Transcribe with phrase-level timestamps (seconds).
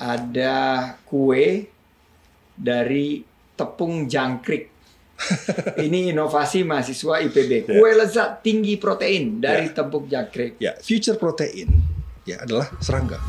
[0.00, 0.56] ada
[1.04, 1.68] kue
[2.56, 3.20] dari
[3.54, 4.72] tepung jangkrik.
[5.84, 7.68] Ini inovasi mahasiswa IPB.
[7.68, 9.76] Kue lezat tinggi protein dari Ya.
[9.76, 10.56] tepung jangkrik.
[10.56, 11.68] Ya, future protein
[12.24, 13.20] ya adalah serangga.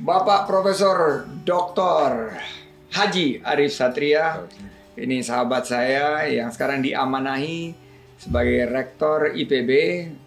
[0.00, 2.34] Bapak Profesor Dr.
[2.90, 4.42] Haji Arif Satria,
[4.96, 7.72] ini sahabat saya yang sekarang diamanahi
[8.16, 9.70] sebagai Rektor IPB.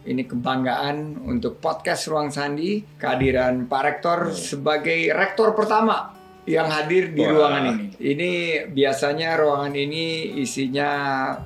[0.07, 7.23] Ini kebanggaan untuk podcast Ruang Sandi, kehadiran Pak Rektor sebagai Rektor pertama yang hadir di
[7.23, 7.31] Wah.
[7.31, 7.85] ruangan ini.
[7.95, 8.31] Ini
[8.71, 10.91] biasanya ruangan ini isinya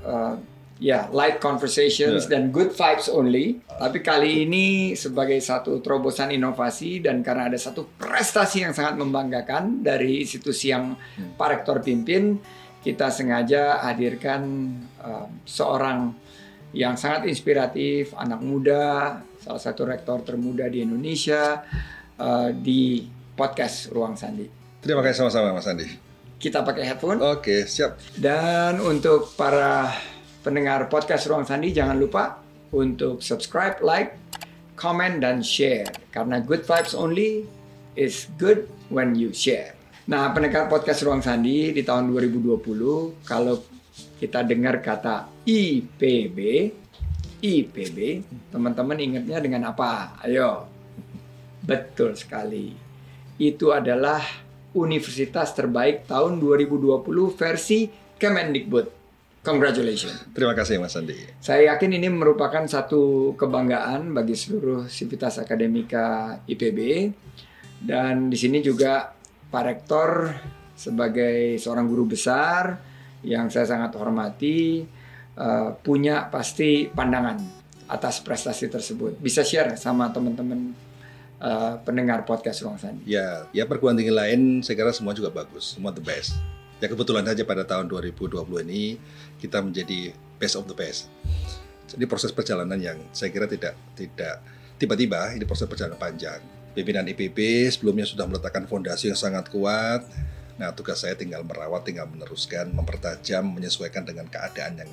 [0.01, 0.33] eh,
[0.77, 2.37] ya light conversations Ya.
[2.37, 3.61] dan good vibes only.
[3.67, 4.65] Tapi kali ini
[4.97, 10.97] sebagai satu terobosan inovasi dan karena ada satu prestasi yang sangat membanggakan dari institusi yang
[11.37, 12.41] Pak Rektor pimpin,
[12.81, 14.41] kita sengaja hadirkan
[15.01, 16.13] eh, seorang
[16.75, 21.63] yang sangat inspiratif, anak muda, salah satu rektor termuda di Indonesia
[22.19, 23.05] eh, di
[23.37, 24.49] podcast Ruang Sandi.
[24.81, 25.87] Terima kasih sama-sama Mas Andi.
[26.37, 27.17] Kita pakai headphone.
[27.21, 27.97] Oke, siap.
[28.13, 29.89] Dan untuk para
[30.45, 32.41] pendengar podcast Ruang Sandi jangan lupa
[32.73, 34.17] untuk subscribe, like,
[34.77, 37.49] comment dan share karena good vibes only
[37.97, 39.76] is good when you share.
[40.07, 43.59] Nah, pendengar podcast Ruang Sandi di tahun 2020 kalau
[44.15, 46.39] kita dengar kata IPB,
[47.43, 47.97] IPB,
[48.47, 50.15] teman-teman ingatnya dengan apa?
[50.23, 50.63] Ayo.
[51.59, 52.71] Betul sekali.
[53.35, 54.23] Itu adalah
[54.79, 57.03] universitas terbaik tahun 2020
[57.35, 58.87] versi Kemendikbud.
[59.43, 60.31] Congratulations.
[60.31, 61.19] Terima kasih Mas Andi.
[61.43, 67.11] Saya yakin ini merupakan satu kebanggaan bagi seluruh sivitas akademika IPB.
[67.83, 69.16] Dan di sini juga
[69.57, 70.37] Pak Rektor
[70.77, 72.77] sebagai seorang guru besar
[73.25, 74.85] yang saya sangat hormati
[75.33, 77.41] eh, punya pasti pandangan
[77.89, 79.17] atas prestasi tersebut.
[79.17, 80.77] Bisa share sama teman-teman
[81.41, 83.09] eh, pendengar podcast Ruang Sandi.
[83.09, 86.37] Ya, ya perguruan tinggi lain saya kira semua juga bagus, semua the best.
[86.77, 89.01] Ya kebetulan saja pada tahun 2020 ini
[89.41, 91.09] kita menjadi best of the best.
[91.89, 94.37] Jadi proses perjalanan yang saya kira tidak tidak
[94.77, 96.56] tiba-tiba ini proses perjalanan panjang.
[96.77, 100.05] Pimpinan IPB sebelumnya sudah meletakkan fondasi yang sangat kuat.
[100.61, 104.91] Nah, tugas saya tinggal merawat, tinggal meneruskan, mempertajam, menyesuaikan dengan keadaan yang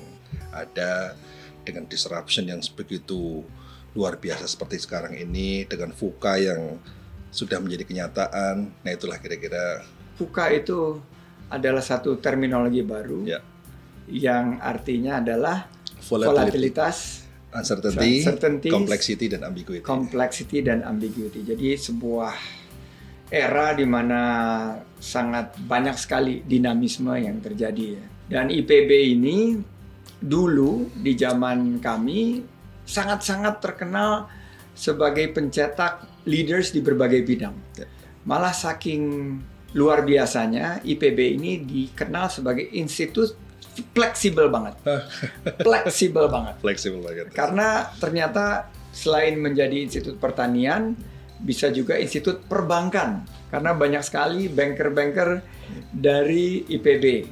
[0.49, 1.13] ada,
[1.61, 3.45] dengan disruption yang begitu
[3.93, 6.81] luar biasa seperti sekarang ini, dengan VUCA yang
[7.29, 8.73] sudah menjadi kenyataan.
[8.81, 9.85] Nah, itulah kira-kira
[10.17, 10.97] VUCA itu
[11.53, 13.45] adalah satu terminologi baru Ya.
[14.09, 15.69] yang artinya adalah
[16.01, 16.33] volatility,
[16.73, 17.24] volatilitas,
[17.55, 19.83] uncertainty, Uncertainty, complexity, dan ambiguity.
[19.83, 21.41] complexity dan ambiguity.
[21.41, 22.35] Jadi sebuah
[23.31, 24.21] era di mana
[24.99, 28.05] sangat banyak sekali dinamisme yang terjadi ya.
[28.25, 29.57] Dan IPB ini
[30.21, 32.41] dulu di zaman kami
[32.85, 34.29] sangat-sangat terkenal
[34.73, 37.55] sebagai pencetak leaders di berbagai bidang.
[37.77, 37.87] Ya.
[38.25, 39.01] Malah saking
[39.75, 43.37] luar biasanya IPB ini dikenal sebagai institut
[43.95, 44.75] fleksibel banget.
[45.59, 46.55] fleksibel banget.
[46.61, 47.33] Flexible banget.
[47.35, 50.95] Karena ternyata selain menjadi institut pertanian,
[51.43, 53.27] bisa juga institut perbankan.
[53.51, 55.43] Karena banyak sekali banker-banker
[55.91, 57.27] dari IPB.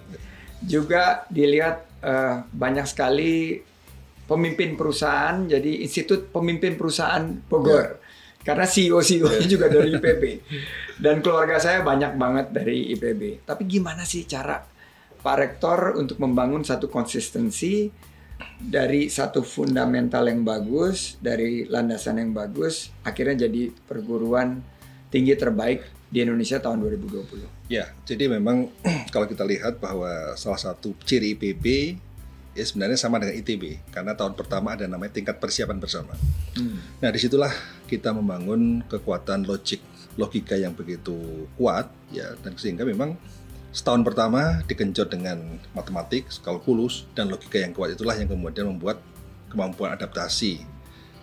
[0.63, 3.59] Juga dilihat eh, banyak sekali
[4.23, 7.99] pemimpin perusahaan, jadi institut pemimpin perusahaan Bogor.
[8.43, 10.23] Karena CEO-CEO juga dari IPB.
[11.03, 13.47] Dan keluarga saya banyak banget dari IPB.
[13.47, 14.72] Tapi gimana sih cara
[15.23, 17.87] Pak Rektor untuk membangun satu konsistensi
[18.59, 24.59] dari satu fundamental yang bagus, dari landasan yang bagus, akhirnya jadi perguruan
[25.07, 27.71] tinggi terbaik di Indonesia tahun 2020.
[27.71, 28.67] Ya, jadi memang
[29.13, 31.95] kalau kita lihat bahwa salah satu ciri IPB
[32.53, 36.13] ya sebenarnya sama dengan ITB karena tahun pertama ada namanya tingkat persiapan bersama.
[37.01, 37.49] Nah di situlah
[37.89, 39.81] kita membangun kekuatan logik
[40.13, 43.17] logika yang begitu kuat ya dan sehingga memang
[43.73, 45.41] setahun pertama digenjot dengan
[45.73, 49.01] matematik, kalkulus dan logika yang kuat itulah yang kemudian membuat
[49.49, 50.61] kemampuan adaptasi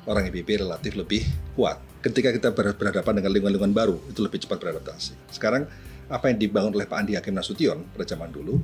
[0.05, 1.23] orang IPB relatif lebih
[1.55, 1.79] kuat.
[2.01, 5.15] Ketika kita ber- berhadapan dengan lingkungan-lingkungan baru itu lebih cepat beradaptasi.
[5.31, 5.69] Sekarang
[6.11, 8.59] apa yang dibangun oleh Pak Andi Hakim Nasution pada zaman dulu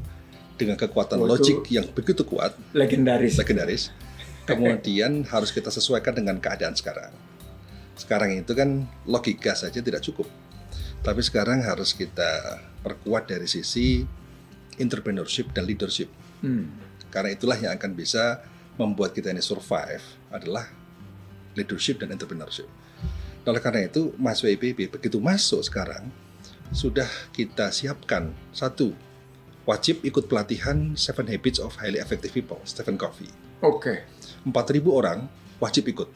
[0.57, 3.37] dengan kekuatan Oh, itu- logik yang begitu kuat Legendaris.
[3.37, 3.93] legendaris.
[4.49, 7.13] Kemudian harus kita sesuaikan dengan keadaan sekarang.
[7.95, 10.27] Sekarang itu kan logika saja tidak cukup.
[11.07, 14.03] Tapi sekarang harus kita perkuat dari sisi
[14.75, 16.11] entrepreneurship dan leadership.
[16.43, 16.75] Hmm.
[17.15, 18.43] Karena itulah yang akan bisa
[18.75, 20.03] membuat kita ini survive
[20.35, 20.67] adalah
[21.55, 22.67] leadership dan entrepreneurship.
[23.47, 26.11] Oleh karena itu, mahasiswa IPB begitu masuk sekarang
[26.75, 28.91] sudah kita siapkan satu
[29.63, 33.31] wajib ikut pelatihan Seven Habits of Highly Effective People, Stephen Covey.
[33.63, 34.03] Oke.
[34.43, 35.31] 4.000 orang
[35.63, 36.11] wajib ikut.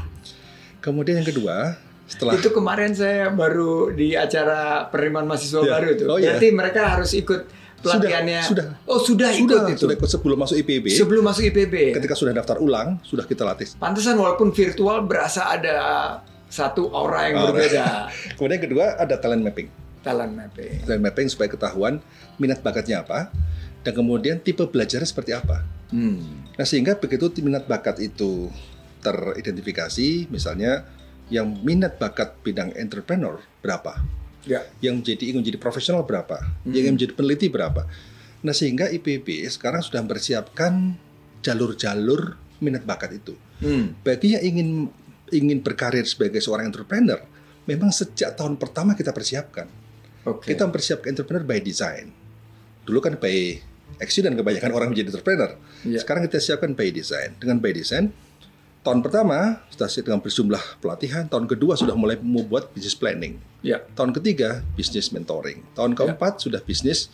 [0.84, 1.76] Kemudian yang kedua,
[2.08, 5.70] setelah Itu kemarin saya baru di acara penerimaan mahasiswa Ya.
[5.70, 6.04] baru itu.
[6.04, 6.32] Oh, iya.
[6.32, 7.40] Berarti mereka harus ikut
[7.78, 8.40] pelatihannya.
[8.42, 8.66] sudah.
[8.84, 9.80] Oh, sudah, ikut sudah, itu.
[9.84, 10.86] sudah ikut sebelum masuk IPB.
[10.90, 11.74] Sebelum masuk IPB.
[11.74, 11.94] ya?
[11.94, 13.68] Ketika sudah daftar ulang, sudah kita latih.
[13.76, 15.76] Pantesan walaupun virtual berasa ada
[16.48, 17.52] satu aura yang Aura.
[17.52, 17.84] berbeda.
[18.40, 19.68] Kemudian kedua ada talent mapping.
[20.00, 20.72] Talent mapping.
[20.82, 22.00] Talent mapping supaya ketahuan
[22.34, 23.28] minat bakatnya apa
[23.78, 25.60] dan kemudian tipe belajarnya seperti apa.
[25.92, 26.48] Hmm.
[26.56, 28.48] Nah sehingga begitu minat bakat itu
[29.04, 30.88] teridentifikasi, misalnya
[31.28, 34.00] yang minat bakat bidang entrepreneur berapa,
[34.48, 34.64] Ya.
[34.80, 37.84] yang menjadi ingin menjadi profesional berapa, yang ingin menjadi peneliti berapa.
[38.44, 40.96] Nah sehingga IPB sekarang sudah mempersiapkan
[41.44, 43.34] jalur-jalur minat bakat itu.
[43.60, 43.94] Hmm.
[44.02, 44.68] Bagi yang ingin
[45.28, 47.20] ingin berkarir sebagai seorang entrepreneur,
[47.68, 49.68] memang sejak tahun pertama kita persiapkan.
[50.24, 50.54] Oke.
[50.54, 52.10] Kita mempersiapkan entrepreneur by design.
[52.88, 53.60] Dulu kan by
[54.00, 55.50] accident kebanyakan orang menjadi entrepreneur.
[55.84, 56.00] Iya.
[56.00, 57.36] Sekarang kita siapkan by design.
[57.36, 58.14] Dengan by design,
[58.82, 63.38] tahun pertama sudah siap dengan berjumlah pelatihan, tahun kedua sudah mulai membuat business planning.
[63.60, 63.82] Ya.
[63.94, 65.62] Tahun ketiga bisnis mentoring.
[65.74, 65.96] Tahun Ya.
[65.96, 67.10] keempat sudah bisnis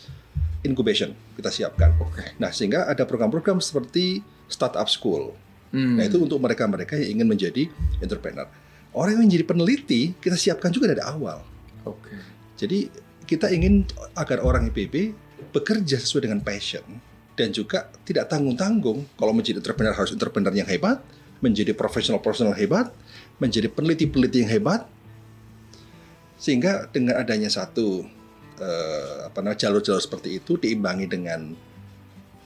[0.65, 1.93] incubation kita siapkan.
[2.01, 2.37] Oke.
[2.41, 5.37] Nah, sehingga ada program-program seperti startup school.
[5.75, 5.99] Hmm.
[5.99, 7.63] Nah, itu untuk mereka-mereka yang ingin menjadi
[8.01, 8.47] entrepreneur.
[8.95, 11.43] Orang yang menjadi peneliti kita siapkan juga dari awal.
[11.83, 12.15] Oke.
[12.55, 12.87] Jadi
[13.27, 13.83] kita ingin
[14.15, 15.11] agar orang IPB
[15.51, 16.85] bekerja sesuai dengan passion
[17.35, 21.03] dan juga tidak tanggung-tanggung kalau menjadi entrepreneur harus entrepreneur yang hebat,
[21.45, 22.89] menjadi profesional-profesional hebat,
[23.37, 24.89] menjadi peneliti-peneliti yang hebat.
[26.41, 28.09] Sehingga dengan adanya satu
[28.57, 31.53] eh, apa namanya jalur-jalur seperti itu diimbangi dengan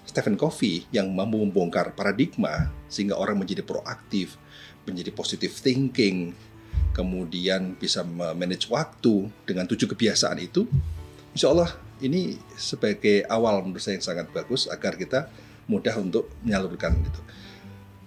[0.02, 4.40] Stephen Covey yang mampu membongkar paradigma sehingga orang menjadi proaktif,
[4.88, 6.32] menjadi positive thinking,
[6.96, 8.02] kemudian bisa
[8.34, 10.64] manage waktu dengan tujuh kebiasaan itu,
[11.36, 15.28] insya Allah ini sebagai awal menurut saya yang sangat bagus agar kita
[15.68, 17.20] mudah untuk menyalurkan itu.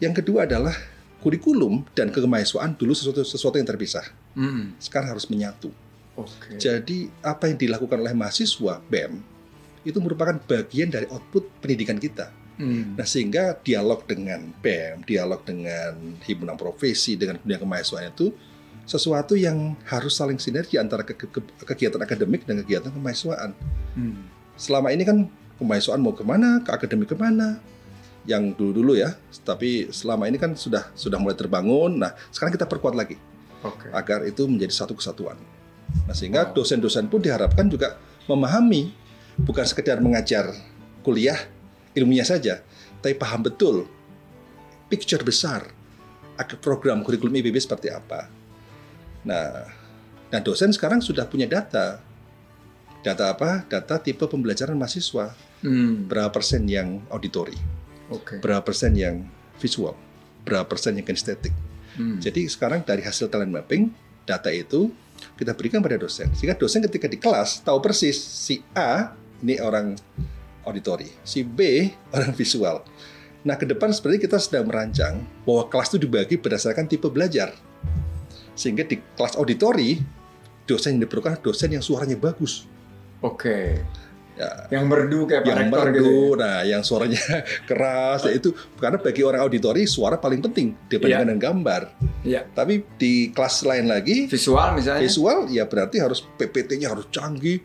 [0.01, 0.74] Yang kedua adalah
[1.21, 4.03] kurikulum dan kemahasiswaan dulu sesuatu sesuatu yang terpisah.
[4.33, 4.74] Hmm.
[4.81, 5.69] Sekarang harus menyatu.
[6.18, 6.57] Oke.
[6.57, 9.21] Jadi apa yang dilakukan oleh mahasiswa BEM
[9.86, 12.33] itu merupakan bagian dari output pendidikan kita.
[12.57, 12.98] Hmm.
[12.98, 18.33] Nah sehingga dialog dengan BEM, dialog dengan himpunan profesi, dengan dunia kemahasiswaan itu
[18.89, 23.54] sesuatu yang harus saling sinergi antara ke- ke- kegiatan akademik dan kegiatan kemahasiswaan.
[23.94, 24.25] Hmm.
[24.57, 25.30] Selama ini kan
[25.62, 27.62] kemahasiswaan mau ke mana, ke akademik ke mana,
[28.25, 29.15] yang dulu-dulu ya.
[29.41, 31.97] Tapi selama ini kan sudah sudah mulai terbangun.
[32.01, 33.18] Nah sekarang kita perkuat lagi
[33.65, 33.89] Oke.
[33.94, 35.38] agar itu menjadi satu kesatuan.
[36.07, 36.63] Nah, sehingga Wow.
[36.63, 38.95] dosen-dosen pun diharapkan juga memahami
[39.35, 40.56] bukan sekedar mengajar
[41.03, 41.38] kuliah
[41.91, 42.63] ilmunya saja,
[43.03, 43.83] tapi paham betul
[44.88, 45.68] picture besar
[46.39, 48.31] agar program kurikulum IPB seperti apa.
[49.27, 49.68] Nah,
[50.31, 52.00] nah dosen sekarang sudah punya data.
[53.01, 53.65] Data apa?
[53.65, 55.33] Data tipe pembelajaran mahasiswa.
[55.62, 56.09] Hmm.
[56.09, 57.53] Berapa persen yang auditori,
[58.12, 58.44] Oke.
[58.44, 59.24] berapa persen yang
[59.58, 59.96] visual,
[60.44, 61.56] berapa persen yang kinestetik.
[61.96, 62.19] Hmm.
[62.19, 63.92] Jadi sekarang dari hasil talent mapping,
[64.28, 64.92] data itu
[65.38, 66.31] kita berikan pada dosen.
[66.36, 69.98] Sehingga dosen ketika di kelas tahu persis si A ini orang
[70.66, 72.84] auditori, si B orang visual.
[73.42, 77.57] Nah ke depan sebenarnya kita sedang merancang bahwa kelas itu dibagi berdasarkan tipe belajar.
[78.54, 79.98] Sehingga di kelas auditori,
[80.69, 82.69] dosen yang diperlukan adalah dosen yang suaranya bagus.
[83.25, 83.81] Oke.
[84.42, 86.10] Ya, Yang merdu kayak Pak yang Rektor merdu, gitu.
[86.10, 86.40] ya?
[86.42, 87.22] nah yang suaranya
[87.70, 91.81] keras, ya itu karena bagi orang auditori suara paling penting dibandingkan dengan gambar.
[92.24, 92.42] Iya.
[92.50, 95.02] Tapi di kelas lain lagi Visual misalnya.
[95.02, 97.62] visual ya berarti harus PPT-nya harus canggih,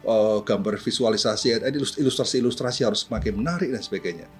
[0.00, 4.30] eh, gambar visualisasi, ada ilustrasi-ilustrasi harus semakin menarik dan sebagainya.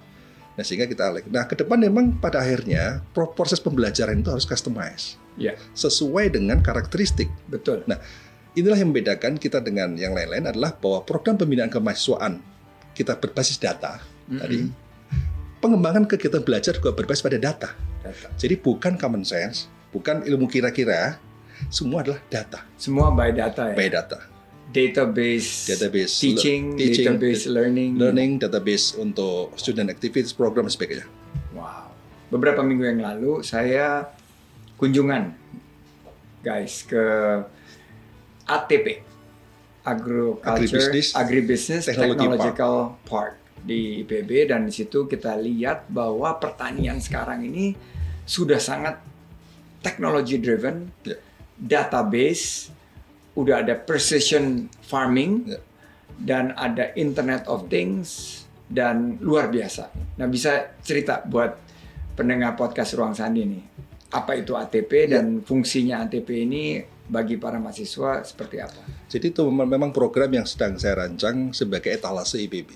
[0.51, 1.27] Nah sehingga kita alik.
[1.27, 5.55] Nah ke depan memang pada akhirnya pro- proses pembelajaran itu harus customize Iya.
[5.73, 7.27] sesuai dengan karakteristik.
[7.45, 7.83] Betul.
[8.51, 12.43] Inilah yang membedakan kita dengan yang lain-lain adalah bahwa program pembinaan kemahasiswaan
[12.91, 14.39] kita berbasis data Mm-mm.
[14.43, 14.57] tadi
[15.63, 17.69] pengembangan kegiatan belajar juga berbasis pada data.
[18.03, 18.27] Data.
[18.35, 21.15] Jadi bukan common sense, bukan ilmu kira-kira,
[21.71, 23.75] semua adalah data, Semua by data ya.
[23.77, 24.19] by data.
[24.71, 25.67] Database.
[25.67, 27.91] Database Teaching, teaching, database learning.
[27.99, 31.07] learning, database untuk student activities program dan sebagainya.
[31.51, 31.91] Wow.
[32.31, 34.07] Beberapa minggu yang lalu saya
[34.75, 35.35] kunjungan
[36.41, 37.03] guys ke
[38.45, 38.87] ATP
[39.81, 43.33] Agriculture Agribusiness Agribusiness Technology Technological Park.
[43.61, 47.77] di IPB dan di situ kita lihat bahwa pertanian sekarang ini
[48.25, 48.97] sudah sangat
[49.85, 51.17] technology driven, Ya.
[51.57, 52.73] database,
[53.37, 55.61] udah ada precision farming Ya.
[56.17, 59.93] dan ada Internet of Things dan luar biasa.
[60.17, 61.53] Nah bisa cerita buat
[62.17, 63.63] pendengar podcast Ruang Sandi nih,
[64.09, 65.21] apa itu ATP Ya.
[65.21, 68.81] dan fungsinya ATP ini bagi para mahasiswa seperti apa?
[69.11, 72.75] Jadi itu memang program yang sedang saya rancang sebagai etalase IPB.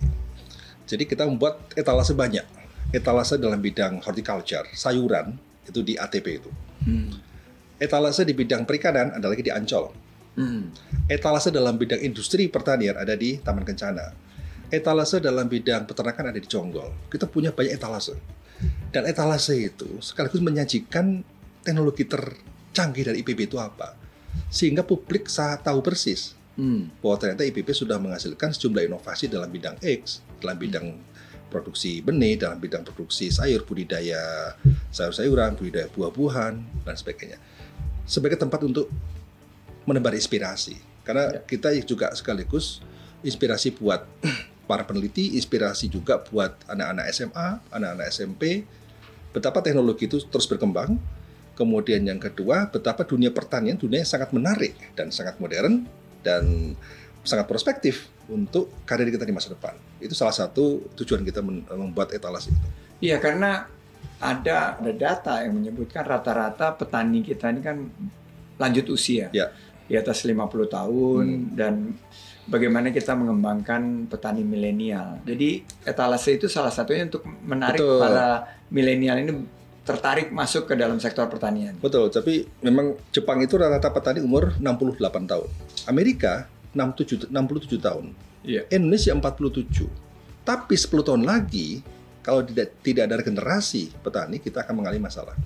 [0.86, 2.46] Jadi kita membuat etalase banyak.
[2.94, 5.34] Etalase dalam bidang horticulture, sayuran,
[5.66, 6.52] itu di ATP itu.
[6.86, 7.12] Hmm.
[7.82, 9.90] Etalase di bidang perikanan ada lagi di Ancol.
[10.38, 10.70] Hmm.
[11.10, 14.14] Etalase dalam bidang industri pertanian ada di Taman Kencana.
[14.70, 17.10] Etalase dalam bidang peternakan ada di Jonggol.
[17.10, 18.16] Kita punya banyak etalase.
[18.94, 21.26] Dan etalase itu sekaligus menyajikan
[21.66, 24.05] teknologi tercanggih dari IPB itu apa
[24.48, 27.02] sehingga publik saat tahu persis hmm.
[27.04, 30.96] bahwa ternyata IPB sudah menghasilkan sejumlah inovasi dalam bidang X, dalam bidang
[31.52, 34.54] produksi benih, dalam bidang produksi sayur, budidaya
[34.92, 37.40] sayur-sayuran, budidaya buah-buahan dan sebagainya.
[38.04, 38.92] Sebagai tempat untuk
[39.88, 40.76] menebar inspirasi.
[41.06, 41.42] Karena ya.
[41.46, 42.82] kita juga sekaligus
[43.22, 44.04] inspirasi buat
[44.70, 48.66] para peneliti, inspirasi juga buat anak-anak SMA, anak-anak SMP,
[49.30, 50.98] betapa teknologi itu terus berkembang,
[51.56, 55.88] Kemudian yang kedua, betapa dunia pertanian dunia yang sangat menarik dan sangat modern
[56.20, 56.76] dan
[57.24, 59.74] sangat prospektif untuk karir kita di masa depan.
[59.98, 61.40] Itu salah satu tujuan kita
[61.74, 62.68] membuat etalase itu.
[63.02, 63.66] Iya, karena
[64.20, 67.78] ada ada data yang menyebutkan rata-rata petani kita ini kan
[68.60, 69.32] lanjut usia.
[69.32, 69.52] Ya.
[69.86, 71.46] Di atas 50 tahun hmm.
[71.54, 71.94] dan
[72.50, 75.22] bagaimana kita mengembangkan petani milenial.
[75.22, 78.02] Jadi etalase itu salah satunya untuk menarik Betul.
[78.02, 79.34] para milenial ini
[79.86, 81.78] tertarik masuk ke dalam sektor pertanian.
[81.78, 85.50] Betul, tapi memang Jepang itu rata-rata petani umur 68 tahun.
[85.86, 88.06] Amerika 67 67 tahun.
[88.42, 88.66] Iya.
[88.74, 89.86] Indonesia 47.
[90.42, 91.86] Tapi 10 tahun lagi
[92.26, 95.38] kalau tidak tidak ada generasi petani kita akan mengalami masalah.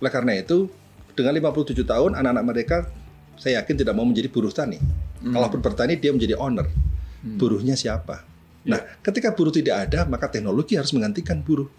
[0.00, 0.72] Oleh karena itu
[1.12, 2.76] dengan 57 tahun anak-anak mereka
[3.36, 4.80] saya yakin tidak mau menjadi buruh tani.
[5.20, 5.36] Hmm.
[5.36, 6.64] Kalaupun bertani dia menjadi owner.
[7.20, 7.36] Hmm.
[7.36, 8.24] Buruhnya siapa?
[8.66, 8.98] Nah, ya.
[9.04, 11.70] ketika buruh tidak ada, maka teknologi harus menggantikan buruh.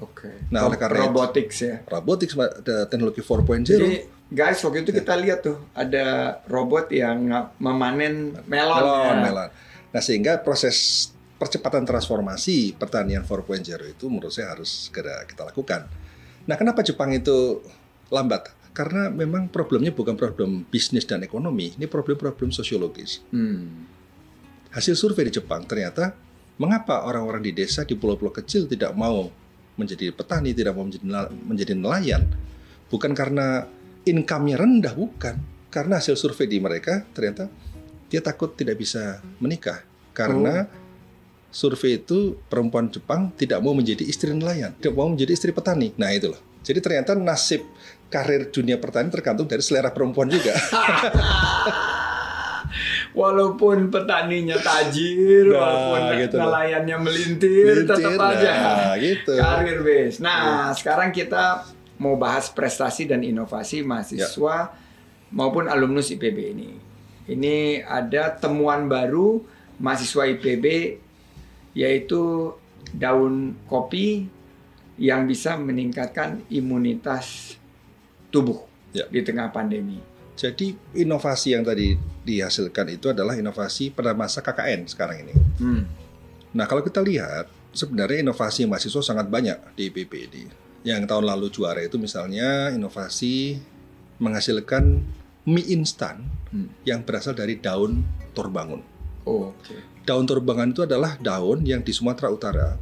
[0.00, 0.28] Oke.
[0.28, 0.34] Okay.
[0.48, 1.84] Nah, oleh karena robotics ya.
[1.84, 3.68] Robotics ada teknologi 4.0.
[3.68, 3.92] Jadi
[4.30, 7.28] guys waktu itu kita lihat tuh ada robot yang
[7.60, 8.80] memanen melon.
[8.80, 9.22] Melon, ya.
[9.28, 9.50] melon.
[9.90, 15.88] Nah, sehingga proses percepatan transformasi pertanian 4.0 itu menurut saya harus segera kita lakukan.
[16.44, 17.64] Nah, kenapa Jepang itu
[18.12, 18.52] lambat?
[18.70, 23.24] Karena memang problemnya bukan problem bisnis dan ekonomi, ini problem-problem sosiologis.
[23.34, 23.88] Hmm.
[24.70, 26.14] Hasil survei di Jepang ternyata
[26.60, 29.32] mengapa orang-orang di desa di pulau-pulau kecil tidak mau
[29.80, 32.22] menjadi petani, tidak mau menjadi, menjadi nelayan,
[32.92, 33.64] bukan karena
[34.04, 35.36] income-nya rendah, bukan.
[35.72, 37.46] Karena hasil survei di mereka ternyata
[38.10, 41.54] dia takut tidak bisa menikah karena oh.
[41.54, 45.94] survei itu perempuan Jepang tidak mau menjadi istri nelayan, tidak mau menjadi istri petani.
[45.94, 46.42] Nah itulah.
[46.60, 47.64] Jadi ternyata nasib
[48.10, 50.52] karir dunia petani tergantung dari selera perempuan juga.
[53.10, 58.52] walaupun petaninya tajir, nah, walaupun gitu nelayannya melintir, melintir tetap nah, aja
[58.98, 59.32] gitu.
[59.34, 60.18] karir base.
[60.22, 60.78] Nah, hmm.
[60.78, 61.66] sekarang kita
[62.00, 64.72] mau bahas prestasi dan inovasi mahasiswa ya.
[65.34, 66.70] maupun alumnus IPB ini.
[67.30, 69.44] Ini ada temuan baru
[69.78, 70.98] mahasiswa IPB
[71.78, 72.52] yaitu
[72.90, 74.26] daun kopi
[74.98, 77.56] yang bisa meningkatkan imunitas
[78.28, 79.06] tubuh ya.
[79.08, 80.09] di tengah pandemi.
[80.38, 81.94] Jadi inovasi yang tadi
[82.24, 85.34] dihasilkan itu adalah inovasi pada masa KKN sekarang ini.
[85.60, 85.82] Hmm.
[86.56, 90.42] Nah kalau kita lihat sebenarnya inovasi mahasiswa sangat banyak di IPB ini.
[90.80, 93.60] Yang tahun lalu juara itu misalnya inovasi
[94.16, 95.04] menghasilkan
[95.44, 96.88] mie instan hmm.
[96.88, 98.80] yang berasal dari daun torbangun.
[99.28, 99.80] Oh, Okay.
[100.08, 102.80] Daun torbangun itu adalah daun yang di Sumatera Utara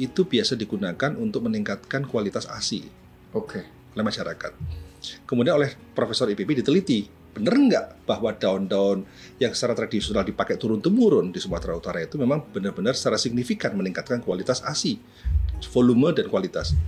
[0.00, 2.88] itu biasa digunakan untuk meningkatkan kualitas ASI
[3.30, 3.62] okay.
[3.94, 4.52] oleh masyarakat.
[5.24, 9.02] Kemudian oleh Profesor IPB diteliti, benar nggak bahwa daun-daun
[9.42, 14.62] yang secara tradisional dipakai turun-temurun di Sumatera Utara itu memang benar-benar secara signifikan meningkatkan kualitas
[14.62, 15.02] ASI,
[15.74, 16.78] volume dan kualitas.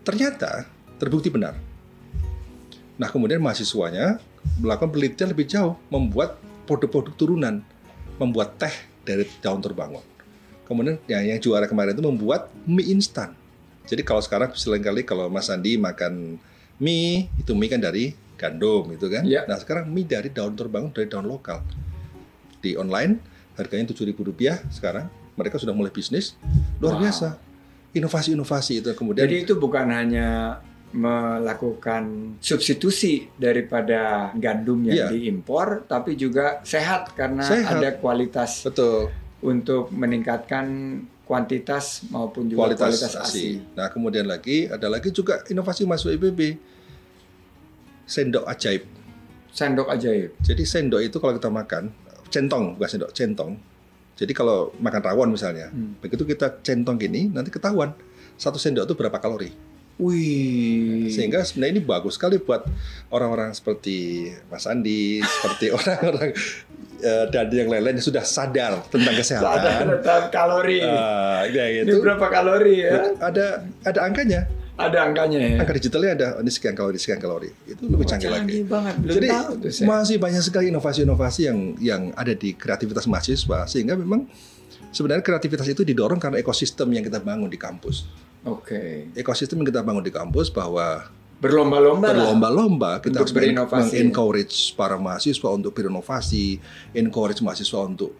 [0.00, 0.64] Ternyata
[0.96, 1.54] terbukti benar.
[2.96, 4.16] Nah kemudian mahasiswanya
[4.56, 7.60] melakukan penelitian lebih jauh, membuat produk-produk turunan,
[8.16, 8.72] membuat teh
[9.04, 10.02] dari daun terbangun.
[10.64, 13.36] Kemudian yang, yang juara kemarin itu membuat mie instan.
[13.86, 16.42] Jadi kalau sekarang sering kali kalau Mas Andi makan
[16.80, 19.24] mie itu mie kan dari gandum itu kan.
[19.24, 19.44] Ya.
[19.48, 21.64] Nah sekarang mie dari daun terbangun dari daun lokal
[22.60, 23.20] di online
[23.56, 26.36] harganya tujuh ribu rupiah sekarang mereka sudah mulai bisnis
[26.80, 27.02] luar wow.
[27.08, 27.28] biasa
[27.96, 29.24] inovasi-inovasi itu kemudian.
[29.24, 30.60] Jadi itu bukan hanya
[30.92, 35.12] melakukan substitusi daripada gandum yang ya.
[35.12, 37.80] diimpor, tapi juga sehat karena sehat.
[37.80, 39.12] ada kualitas Betul.
[39.40, 40.64] untuk meningkatkan
[41.26, 43.58] kuantitas maupun juga kualitas, kualitas ASI.
[43.74, 46.56] Nah, kemudian lagi ada lagi juga inovasi masuk IPB.
[48.06, 48.86] Sendok ajaib.
[49.50, 50.38] Sendok ajaib.
[50.38, 51.90] Jadi sendok itu kalau kita makan
[52.30, 53.58] centong bukan sendok, centong.
[54.16, 56.00] Jadi kalau makan rawon misalnya, hmm.
[56.00, 57.92] begitu kita centong gini nanti ketahuan
[58.38, 59.50] satu sendok itu berapa kalori.
[59.96, 61.08] Wih.
[61.08, 62.68] Sehingga sebenarnya ini bagus sekali buat
[63.08, 66.36] orang-orang seperti Mas Andi, seperti orang-orang
[66.98, 69.46] uh, dan yang lain-lain sudah sadar tentang kesehatan.
[69.58, 70.80] Sadar tentang kalori.
[70.80, 72.00] Uh, ya Ini gitu.
[72.00, 73.16] berapa kalori ya?
[73.18, 73.46] Ada
[73.84, 74.40] ada angkanya.
[74.76, 75.56] Ada angkanya ya.
[75.56, 77.48] Angka digitalnya ada ini sekian kalori, sekian kalori.
[77.64, 78.40] Itu lebih Oh, canggih lagi.
[78.44, 78.94] canggih banget.
[79.00, 79.86] Belum Jadi tahu tuh saya.
[79.88, 84.28] masih banyak sekali inovasi-inovasi yang yang ada di kreativitas mahasiswa sehingga memang
[84.92, 88.04] sebenarnya kreativitas itu didorong karena ekosistem yang kita bangun di kampus.
[88.44, 89.08] Oke.
[89.16, 94.00] Ekosistem yang kita bangun di kampus bahwa Berlomba-lomba berlomba-lomba kita Untuk berinovasi.
[94.00, 96.56] encourage para mahasiswa untuk berinovasi,
[96.96, 98.16] encourage mahasiswa untuk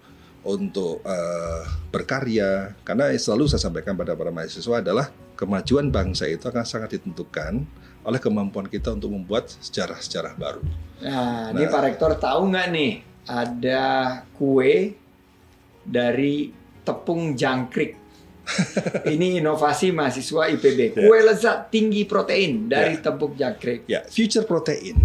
[0.46, 6.62] untuk eh, berkarya karena selalu saya sampaikan pada para mahasiswa adalah kemajuan bangsa itu akan
[6.62, 7.66] sangat ditentukan
[8.06, 10.62] oleh kemampuan kita untuk membuat sejarah-sejarah baru.
[11.02, 11.72] Nah, ini Nah.
[11.74, 12.92] Pak Rektor tahu nggak nih
[13.26, 13.84] ada
[14.38, 14.94] kue
[15.82, 16.54] dari
[16.86, 18.05] tepung jangkrik.
[19.14, 20.94] ini inovasi mahasiswa IPB.
[20.96, 23.90] Kue lezat tinggi protein dari tepung jangkrik.
[23.90, 24.96] Ya, future protein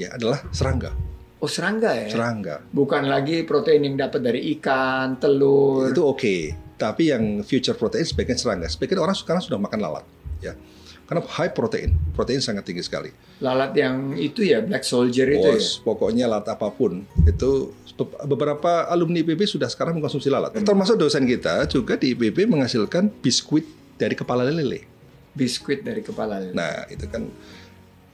[0.00, 0.96] ya adalah serangga,
[1.40, 2.08] Oh serangga ya?
[2.12, 2.60] serangga.
[2.68, 5.88] Bukan lagi protein yang dapat dari ikan, telur.
[5.88, 6.36] Itu oke,
[6.76, 8.68] tapi yang future protein sebagian serangga.
[8.68, 10.04] Sebagian orang sekarang sudah makan lalat,
[10.44, 10.52] ya.
[11.10, 13.10] Karena high protein, protein sangat tinggi sekali.
[13.42, 15.58] Lalat yang itu ya Black Soldier itu ya.
[15.82, 20.54] Pokoknya lalat apa pun itu be- beberapa alumni IPB sudah sekarang mengkonsumsi lalat.
[20.62, 23.66] Termasuk dosen kita juga di IPB menghasilkan biskuit
[23.98, 24.86] dari kepala lele.
[25.34, 26.54] Biskuit dari kepala lele.
[26.54, 27.26] Nah, itu kan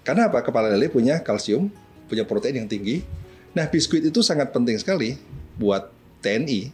[0.01, 0.41] karena apa?
[0.41, 1.69] Kepala lele punya kalsium,
[2.09, 3.05] punya protein yang tinggi.
[3.53, 5.21] Nah, biskuit itu sangat penting sekali
[5.61, 5.93] buat
[6.25, 6.73] TNI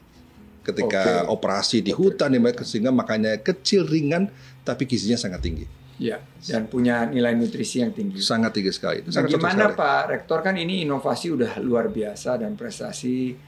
[0.62, 1.34] ketika Oke.
[1.34, 4.30] operasi di hutan di mana- sehingga makannya kecil ringan
[4.62, 5.66] tapi gizinya sangat tinggi.
[6.02, 6.18] Ya,
[6.50, 8.18] dan punya nilai nutrisi yang tinggi.
[8.18, 9.06] Sangat tinggi sekali.
[9.06, 9.78] Itu Nah, sangat gimana sekali.
[9.78, 13.38] Pak Rektor kan ini inovasi udah luar biasa dan prestasi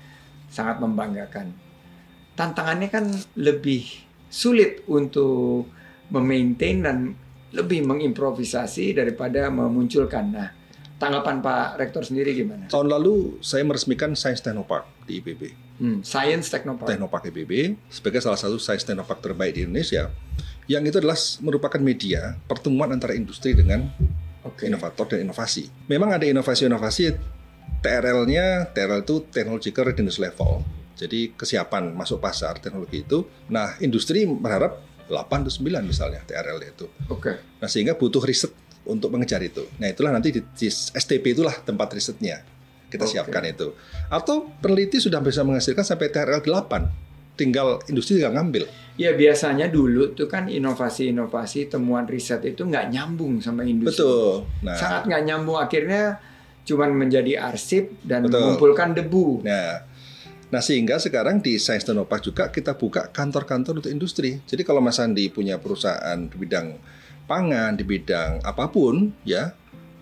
[0.47, 1.51] sangat membanggakan.
[2.39, 3.83] Tantangannya kan lebih
[4.31, 5.67] sulit untuk
[6.15, 6.97] memaintain dan
[7.51, 10.25] lebih mengimprovisasi daripada memunculkan.
[10.31, 10.49] Nah,
[10.99, 12.71] tanggapan Pak Rektor sendiri gimana?
[12.71, 15.43] Tahun lalu saya meresmikan Science Technopark di IPB.
[15.75, 16.87] Hmm, Science Technopark.
[16.87, 20.07] Teknopark IPB sebagai salah satu science teknopark terbaik di Indonesia.
[20.65, 23.93] Yang itu adalah merupakan media pertemuan antara industri dengan
[24.45, 24.69] Oke.
[24.69, 25.69] inovator dan inovasi.
[25.89, 27.03] Memang ada inovasi-inovasi
[27.85, 30.65] TRL-nya, TRL itu technological readiness level.
[30.97, 33.29] Jadi kesiapan masuk pasar teknologi itu.
[33.53, 36.87] Nah, industri berharap 8 atau 9 misalnya TRL itu.
[37.13, 37.61] Oke.
[37.61, 38.57] Nah, sehingga butuh riset
[38.89, 39.69] untuk mengejar itu.
[39.77, 42.41] Nah, itulah nanti di, di STP itulah tempat risetnya.
[42.89, 43.13] Kita Oke.
[43.17, 43.77] siapkan itu.
[44.09, 47.14] Atau peneliti sudah bisa menghasilkan sampai TRL 8.
[47.35, 48.71] Tinggal industri tinggal ngambil.
[48.95, 54.07] Ya biasanya dulu tuh kan inovasi-inovasi temuan riset itu nggak nyambung sama industri.
[54.07, 54.47] Betul.
[54.63, 56.23] Nah, sangat nggak nyambung akhirnya
[56.65, 58.41] cuman menjadi arsip dan Betul.
[58.41, 59.45] mengumpulkan debu.
[59.45, 59.85] Nah,
[60.49, 64.41] nah sehingga sekarang di Science Technopark juga kita buka kantor-kantor untuk industri.
[64.47, 66.79] Jadi kalau Mas Andi punya perusahaan di bidang
[67.29, 69.53] pangan, di bidang apa pun, ya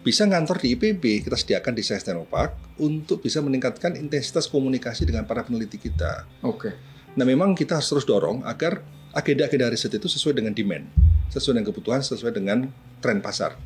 [0.02, 1.26] bisa ngantor di IPB.
[1.26, 6.26] Kita sediakan di Science Technopark untuk bisa meningkatkan intensitas komunikasi dengan para peneliti kita.
[6.46, 6.91] Oke.
[7.12, 8.80] Nah, memang kita harus terus dorong agar
[9.12, 10.88] agenda-agenda riset itu sesuai dengan demand,
[11.28, 12.72] sesuai dengan kebutuhan, sesuai dengan
[13.04, 13.56] tren pasar.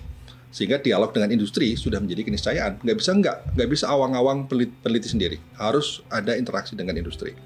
[0.51, 2.83] Sehingga dialog dengan industri sudah menjadi keniscayaan.
[2.83, 5.39] Nggak bisa nggak, nggak bisa awang-awang peneliti, sendiri.
[5.59, 7.39] Harus ada interaksi dengan industri.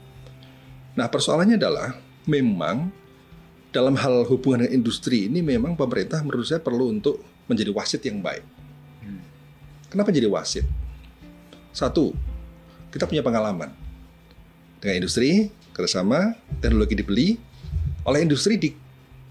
[0.97, 2.89] Nah, persoalannya adalah memang
[3.71, 8.19] dalam hal hubungan dengan industri ini memang pemerintah menurut saya perlu untuk menjadi wasit yang
[8.19, 8.43] baik.
[9.91, 10.63] Kenapa jadi wasit?
[11.75, 12.15] Satu,
[12.95, 13.75] kita punya pengalaman
[14.79, 17.29] dengan industri, kerjasama, teknologi dibeli,
[18.05, 18.71] oleh industri di,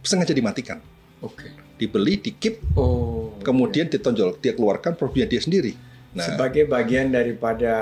[0.02, 0.82] sengaja dimatikan.
[1.22, 1.54] Oke.
[1.80, 3.38] Dibeli, dikip, Oh.
[3.46, 5.74] kemudian ditonjol, dia keluarkan produknya dia sendiri.
[6.12, 7.74] Nah, sebagai bagian daripada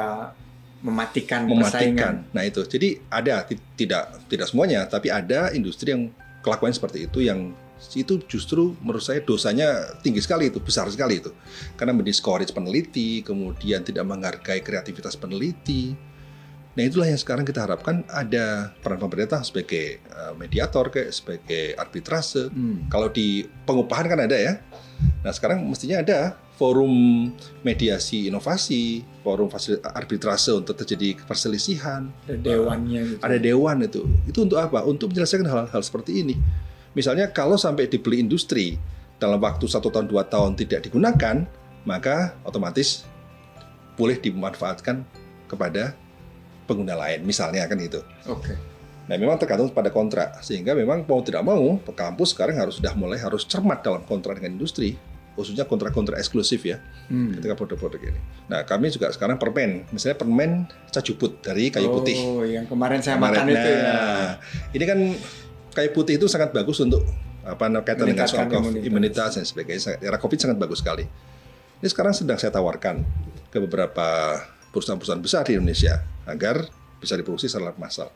[0.84, 1.64] mematikan, mematikan.
[1.64, 2.16] persaingan.
[2.36, 6.14] Nah itu, jadi ada ti- tidak tidak semuanya, tapi ada industri yang
[6.46, 7.52] kelakuan seperti itu yang
[7.94, 11.30] itu justru menurut saya dosanya tinggi sekali itu besar sekali itu
[11.78, 15.94] karena mendiscourage peneliti kemudian tidak menghargai kreativitas peneliti
[16.78, 22.54] nah itulah yang sekarang kita harapkan ada peran pemerintah sebagai eh, mediator kayak sebagai arbitrase
[22.54, 22.86] Hmm.
[22.88, 24.62] kalau di pengupahan kan ada ya.
[25.26, 26.90] Nah sekarang mestinya ada forum
[27.62, 29.50] mediasi inovasi, forum
[29.94, 32.10] arbitrase untuk terjadi perselisihan.
[32.26, 33.22] Ada dewannya gitu.
[33.22, 34.02] Ada dewan itu.
[34.26, 34.82] Itu untuk apa?
[34.86, 36.36] Untuk menyelesaikan hal-hal seperti ini.
[36.98, 38.82] Misalnya kalau sampai dibeli industri
[39.22, 41.46] dalam waktu satu tahun dua tahun tidak digunakan,
[41.86, 43.06] maka otomatis
[43.94, 45.06] boleh dimanfaatkan
[45.46, 45.94] kepada
[46.68, 47.24] pengguna lain.
[47.24, 48.04] Misalnya kan itu.
[48.28, 48.54] Oke.
[49.08, 50.44] Nah, memang tergantung pada kontrak.
[50.44, 54.60] Sehingga memang mau tidak mau, kampus sekarang harus sudah mulai harus cermat dalam kontrak dengan
[54.60, 55.00] industri,
[55.40, 57.32] khususnya kontrak-kontrak eksklusif ya, Hmm.
[57.40, 58.20] ketika produk-produk ini.
[58.52, 62.20] Nah, kami juga sekarang permen, misalnya permen cajubut dari kayu putih.
[62.20, 63.48] Oh, yang kemarin saya Kemarin.
[63.48, 63.82] makan itu ya.
[63.88, 64.32] Nah,
[64.76, 65.00] ini kan
[65.72, 67.08] kayu putih itu sangat bagus untuk
[67.48, 68.52] apa kaitan dengan soal
[68.84, 70.04] imunitas dan sebagainya.
[70.04, 71.08] Era COVID sangat bagus sekali.
[71.80, 73.08] Ini sekarang sedang saya tawarkan
[73.48, 74.36] ke beberapa
[74.72, 78.10] perusahaan-perusahaan besar di Indonesia agar bisa diproduksi secara massal.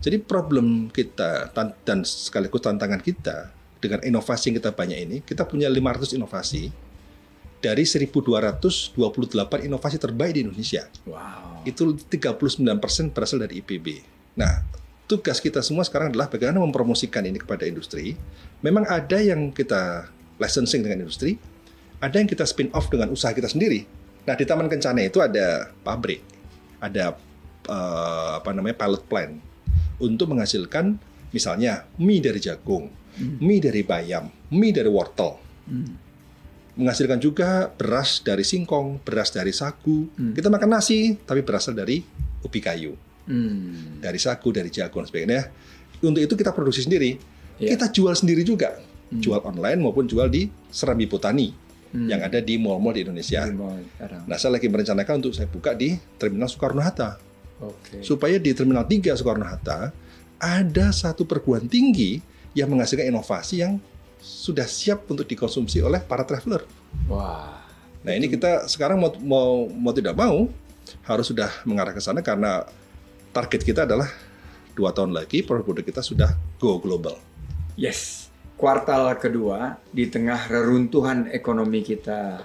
[0.00, 1.52] Jadi problem kita
[1.84, 6.72] dan sekaligus tantangan kita dengan inovasi yang kita banyak ini, kita punya 500 inovasi
[7.60, 8.96] dari 1228
[9.68, 10.88] inovasi terbaik di Indonesia.
[11.04, 11.68] Wow.
[11.68, 13.86] Itu 39% berasal dari IPB.
[14.40, 14.64] Nah,
[15.04, 18.16] tugas kita semua sekarang adalah bagaimana mempromosikan ini kepada industri.
[18.64, 20.08] Memang ada yang kita
[20.40, 21.36] licensing dengan industri,
[22.00, 23.84] ada yang kita spin off dengan usaha kita sendiri.
[24.28, 26.20] Nah, di Taman Kencana itu ada pabrik,
[26.80, 27.16] ada
[27.68, 29.34] eh, apa namanya pilot plant
[30.00, 30.96] untuk menghasilkan
[31.30, 32.90] misalnya mie dari jagung,
[33.40, 35.38] mie dari bayam, mie dari wortel.
[35.68, 35.94] Hmm.
[36.80, 40.08] Menghasilkan juga beras dari singkong, beras dari sagu.
[40.16, 40.32] Hmm.
[40.32, 42.00] Kita makan nasi tapi berasal dari
[42.40, 42.96] ubi kayu,
[43.28, 44.00] Hmm.
[44.00, 45.52] dari sagu, dari jagung sebagainya.
[46.00, 47.20] Untuk itu kita produksi sendiri.
[47.60, 47.76] Iya.
[47.76, 48.80] Kita jual sendiri juga.
[49.12, 49.20] Hmm.
[49.20, 52.06] Jual online maupun jual di Serambi Botani Hmm.
[52.06, 53.42] yang ada di mall-mall di Indonesia.
[53.42, 53.82] Di mall.
[54.30, 57.18] Nah, saya lagi merencanakan untuk saya buka di Terminal Soekarno-Hatta.
[57.66, 58.06] Oke.
[58.06, 59.90] Supaya di Terminal 3 Soekarno-Hatta
[60.38, 62.22] ada satu perguruan tinggi
[62.54, 63.82] yang menghasilkan inovasi yang
[64.20, 66.62] sudah siap untuk dikonsumsi oleh para traveler.
[67.10, 67.58] Wah.
[68.00, 70.48] Nah, ini kita sekarang mau, mau mau tidak mau
[71.06, 72.66] harus sudah mengarah ke sana karena
[73.30, 74.10] target kita adalah
[74.74, 77.18] dua tahun lagi produk-produk kita sudah go global.
[77.76, 78.19] Yes.
[78.60, 82.44] Kuartal kedua di tengah reruntuhan ekonomi kita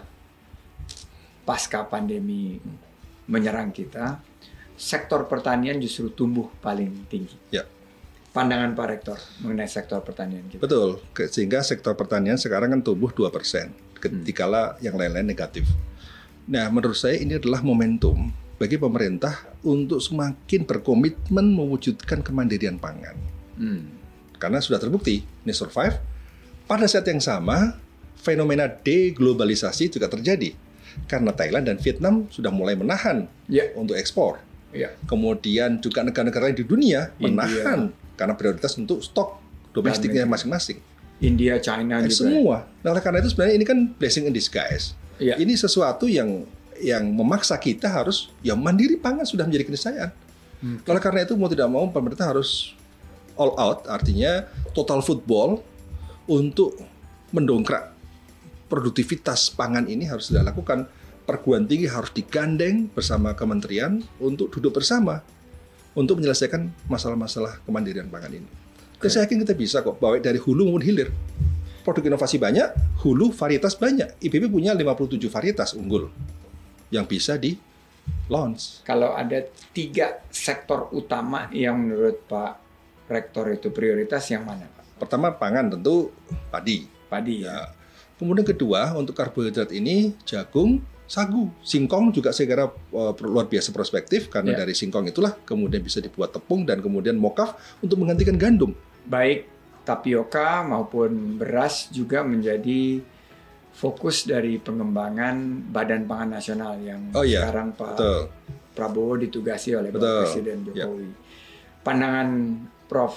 [1.43, 2.55] pasca pandemi
[3.27, 4.23] menyerang kita,
[4.79, 7.35] sektor pertanian justru tumbuh paling tinggi.
[7.51, 7.67] Ya.
[8.31, 10.63] Pandangan Pak Rektor mengenai sektor pertanian kita.
[10.63, 15.67] Betul, sehingga sektor pertanian sekarang kan tumbuh 2%, ketikala yang lain-lain negatif.
[16.47, 23.15] Nah, menurut saya ini adalah momentum bagi pemerintah untuk semakin berkomitmen mewujudkan kemandirian pangan.
[23.55, 23.94] Hmm.
[24.45, 25.97] Karena sudah terbukti, ini survive.
[26.69, 27.81] Pada saat yang sama,
[28.13, 30.53] fenomena deglobalisasi juga terjadi.
[31.09, 33.73] Karena Thailand dan Vietnam sudah mulai menahan Ya.
[33.73, 34.37] untuk ekspor.
[34.69, 34.93] Ya.
[35.09, 37.25] Kemudian juga negara-negara lain di dunia India.
[37.25, 37.79] menahan
[38.13, 39.41] karena prioritas untuk stok
[39.73, 40.77] domestiknya masing-masing.
[41.17, 42.21] India, China Eh, juga.
[42.21, 42.57] semua.
[42.85, 44.93] Nah, oleh karena itu sebenarnya ini kan blessing in disguise.
[45.17, 45.41] Ya.
[45.41, 46.45] Ini sesuatu yang
[46.77, 50.11] yang memaksa kita harus ya mandiri pangan sudah menjadi keniscayaan.
[50.59, 50.77] Hmm.
[50.85, 52.74] Oleh karena itu mau tidak mau pemerintah harus
[53.35, 55.63] all out, artinya total football
[56.25, 56.75] untuk
[57.31, 57.95] mendongkrak
[58.67, 60.87] produktivitas pangan ini harus dilakukan.
[61.25, 65.25] Perguruan tinggi harus digandeng bersama kementerian untuk duduk bersama
[65.97, 68.49] untuk menyelesaikan masalah-masalah kemandirian pangan ini.
[69.01, 71.09] Dan saya yakin kita bisa kok bawa dari hulu maupun hilir.
[71.81, 74.21] Produk inovasi banyak, hulu varietas banyak.
[74.21, 76.13] IPB punya 57 varietas unggul
[76.93, 77.57] yang bisa di
[78.29, 78.85] launch.
[78.85, 82.64] Kalau ada tiga sektor utama yang menurut Pak
[83.05, 84.97] Rektor itu prioritas yang mana Pak?
[84.97, 86.09] Pertama pangan tentu
[86.49, 86.89] padi.
[87.05, 87.53] Padi ya.
[87.53, 87.59] Ya.
[88.15, 94.31] Kemudian kedua untuk karbohidrat ini jagung, sagu, singkong juga saya kira uh, luar biasa prospektif
[94.31, 94.63] karena Ya.
[94.63, 98.71] dari singkong itulah kemudian bisa dibuat tepung dan kemudian mokaf untuk menggantikan gandum.
[99.05, 99.51] Baik
[99.85, 103.05] tapioka maupun beras juga menjadi
[103.75, 108.19] fokus dari pengembangan Badan Pangan Nasional yang Oh iya, sekarang Pak Betul.
[108.73, 110.23] Prabowo ditugasi oleh Betul.
[110.25, 110.87] Presiden Ya.
[110.87, 111.07] Jokowi.
[111.83, 112.27] Pandangan
[112.85, 113.13] Prof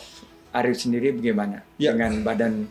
[0.53, 1.93] Arief sendiri bagaimana Ya.
[1.93, 2.67] dengan Badan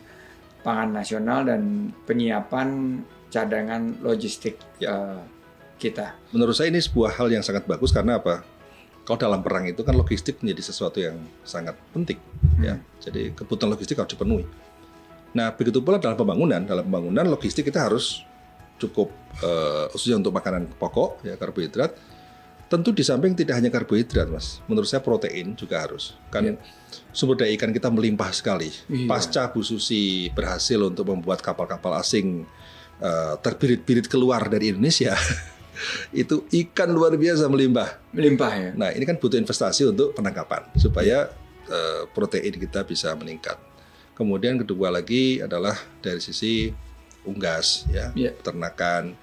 [0.60, 1.62] Pangan Nasional dan
[2.04, 4.92] penyiapan cadangan logistik Ya.
[4.92, 5.20] eh,
[5.78, 6.18] kita?
[6.34, 8.42] Menurut saya ini sebuah hal yang sangat bagus karena apa?
[9.06, 12.18] Kalau dalam perang itu kan logistik menjadi sesuatu yang sangat penting.
[12.60, 14.44] Ya, jadi kebutuhan logistik harus dipenuhi.
[15.32, 16.60] Nah, begitu pula dalam pembangunan.
[16.60, 18.20] Dalam pembangunan logistik kita harus
[18.76, 19.08] cukup
[19.38, 21.94] eh, khususnya untuk makanan pokok ya karbohidrat.
[22.68, 24.60] Tentu di samping tidak hanya karbohidrat, mas.
[24.68, 26.12] Menurut saya protein juga harus.
[26.28, 26.54] Kan Iya.
[27.12, 28.68] sumber daya ikan kita melimpah sekali.
[28.86, 29.08] Iya.
[29.08, 32.44] Pasca Bu Susi berhasil untuk membuat kapal-kapal asing
[32.98, 35.14] eh, terbirit-birit keluar dari Indonesia,
[36.12, 38.10] itu ikan luar biasa melimpah.
[38.10, 38.70] Melimpah ya.
[38.74, 41.30] Nah, ini kan butuh investasi untuk penangkapan supaya
[41.64, 43.54] eh, protein kita bisa meningkat.
[44.12, 46.74] Kemudian kedua lagi adalah dari sisi
[47.22, 48.34] unggas ya, Iya.
[48.34, 49.14] peternakan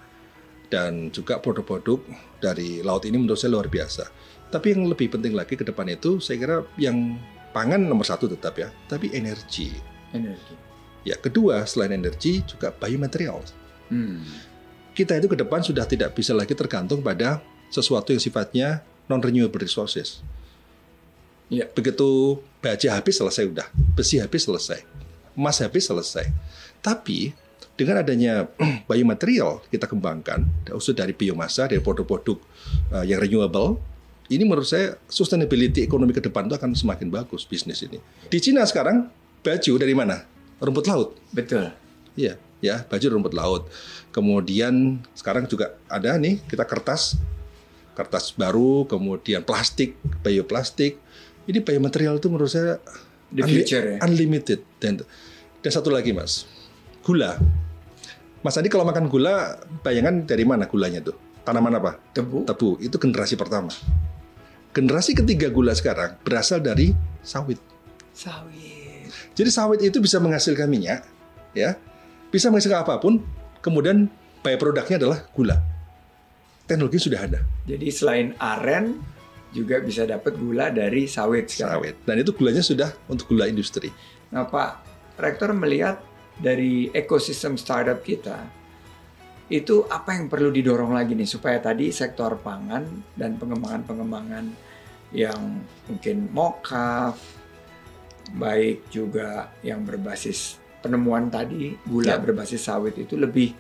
[0.66, 2.00] dan juga produk-produk
[2.46, 4.06] dari laut ini menurut saya luar biasa.
[4.54, 7.18] Tapi yang lebih penting lagi ke depan itu saya kira yang
[7.50, 9.74] pangan nomor satu tetap ya, tapi energi.
[10.14, 10.54] Energi.
[11.02, 13.42] Ya, kedua selain energi juga biomaterial.
[13.90, 14.22] Hmm.
[14.94, 17.42] Kita itu ke depan sudah tidak bisa lagi tergantung pada
[17.74, 20.22] sesuatu yang sifatnya non renewable resources.
[21.50, 21.70] Iya.
[21.70, 24.82] Begitu baja habis selesai udah, besi habis selesai,
[25.38, 26.30] emas habis selesai.
[26.82, 27.38] Tapi
[27.76, 28.48] dengan adanya
[28.90, 32.40] biomaterial kita kembangkan, khusus dari biomasa, dari produk-produk
[32.92, 33.80] uh, yang renewable,
[34.32, 38.00] ini menurut saya sustainability ekonomi ke depan itu akan semakin bagus bisnis ini.
[38.26, 39.12] Di Cina sekarang
[39.44, 40.26] baju dari mana?
[40.56, 41.20] rumput laut.
[41.36, 41.68] Betul.
[42.16, 43.68] Iya, ya baju rumput laut.
[44.16, 47.20] Kemudian sekarang juga ada nih kita kertas,
[47.92, 50.96] kertas baru, kemudian plastik, bioplastik.
[51.46, 52.80] Ini biomaterial itu menurut saya
[53.30, 53.98] The unli- future ya.
[54.00, 54.60] unlimited.
[54.80, 55.04] Dan
[55.60, 56.48] dan satu lagi mas,
[57.04, 57.36] gula.
[58.46, 61.18] Mas Andi kalau makan gula, bayangan dari mana gulanya tuh?
[61.42, 61.98] Tanaman apa?
[62.14, 62.46] Tebu.
[62.46, 62.78] Tebu.
[62.78, 63.74] Itu generasi pertama.
[64.70, 66.94] Generasi ketiga gula sekarang berasal dari
[67.26, 67.58] sawit.
[68.14, 69.10] Sawit.
[69.34, 71.02] Jadi sawit itu bisa menghasilkan minyak,
[71.58, 71.74] ya,
[72.30, 73.18] bisa menghasilkan apa pun.
[73.66, 74.14] Kemudian
[74.46, 75.58] byproductnya adalah gula.
[76.70, 79.02] Teknologi sudah ada, Jadi selain aren
[79.58, 81.82] juga bisa dapat gula dari sawit sekarang.
[81.82, 81.96] sawit.
[82.06, 83.90] Dan itu gulanya sudah untuk gula industri.
[84.30, 84.86] Nah, Pak
[85.18, 85.98] Rektor melihat
[86.36, 88.44] dari ekosistem startup kita,
[89.48, 92.82] itu apa yang perlu didorong lagi nih supaya tadi sektor pangan
[93.14, 94.46] dan pengembangan-pengembangan
[95.14, 97.16] yang mungkin mokaf,
[98.34, 102.22] baik juga yang berbasis penemuan tadi gula Ya.
[102.22, 103.54] berbasis sawit itu lebih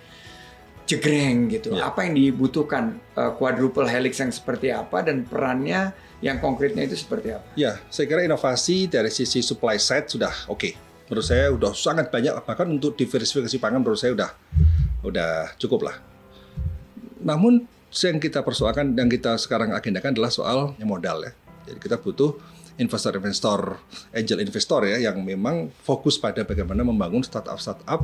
[0.85, 1.73] jegreng gitu.
[1.73, 1.89] Ya.
[1.89, 7.33] Apa yang dibutuhkan eh, quadruple helix yang seperti apa dan perannya yang konkretnya itu seperti
[7.33, 7.45] apa?
[7.57, 10.77] Ya, saya kira inovasi dari sisi supply side sudah oke.
[11.05, 14.31] Menurut saya sudah sangat banyak, bahkan untuk diversifikasi pangan menurut saya udah
[15.05, 15.95] udah cukup lah.
[17.21, 21.31] Namun yang kita persoalkan dan kita sekarang agendakan adalah soal modal ya.
[21.69, 22.35] Jadi kita butuh
[22.75, 23.79] investor-investor,
[24.11, 28.03] angel investor ya yang memang fokus pada bagaimana membangun startup-startup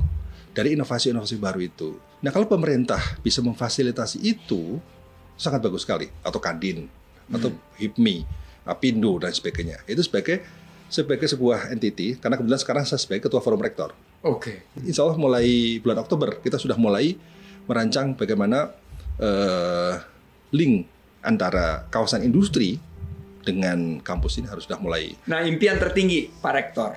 [0.55, 1.99] dari inovasi-inovasi baru itu.
[2.23, 4.79] Nah kalau pemerintah bisa memfasilitasi itu
[5.35, 6.87] sangat bagus sekali atau Kadin
[7.31, 8.23] atau HIPMI,
[8.67, 9.83] Apindo dan sebagainya.
[9.87, 10.43] Itu sebagai
[10.91, 13.95] sebagai sebuah entity karena kebetulan sekarang saya sebagai ketua forum rektor.
[14.21, 14.67] Oke.
[14.83, 17.15] Insya Allah mulai bulan Oktober kita sudah mulai
[17.63, 18.75] merancang bagaimana
[19.15, 19.95] eh,
[20.51, 20.91] link
[21.23, 22.75] antara kawasan industri
[23.41, 25.15] dengan kampus ini harus sudah mulai.
[25.25, 26.91] Nah, impian tertinggi Pak Rektor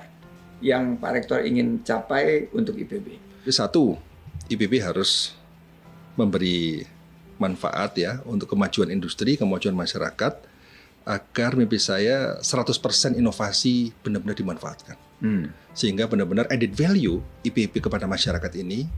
[0.61, 3.17] yang Pak Rektor ingin capai untuk IPB.
[3.49, 3.97] Satu,
[4.51, 5.33] IPB harus
[6.19, 6.85] memberi
[7.41, 10.33] manfaat ya untuk kemajuan industri, kemajuan masyarakat
[11.05, 14.97] agar mimpi saya 100% inovasi benar-benar dimanfaatkan.
[15.21, 15.53] Hmm.
[15.77, 18.89] Sehingga benar-benar added value IPB kepada masyarakat ini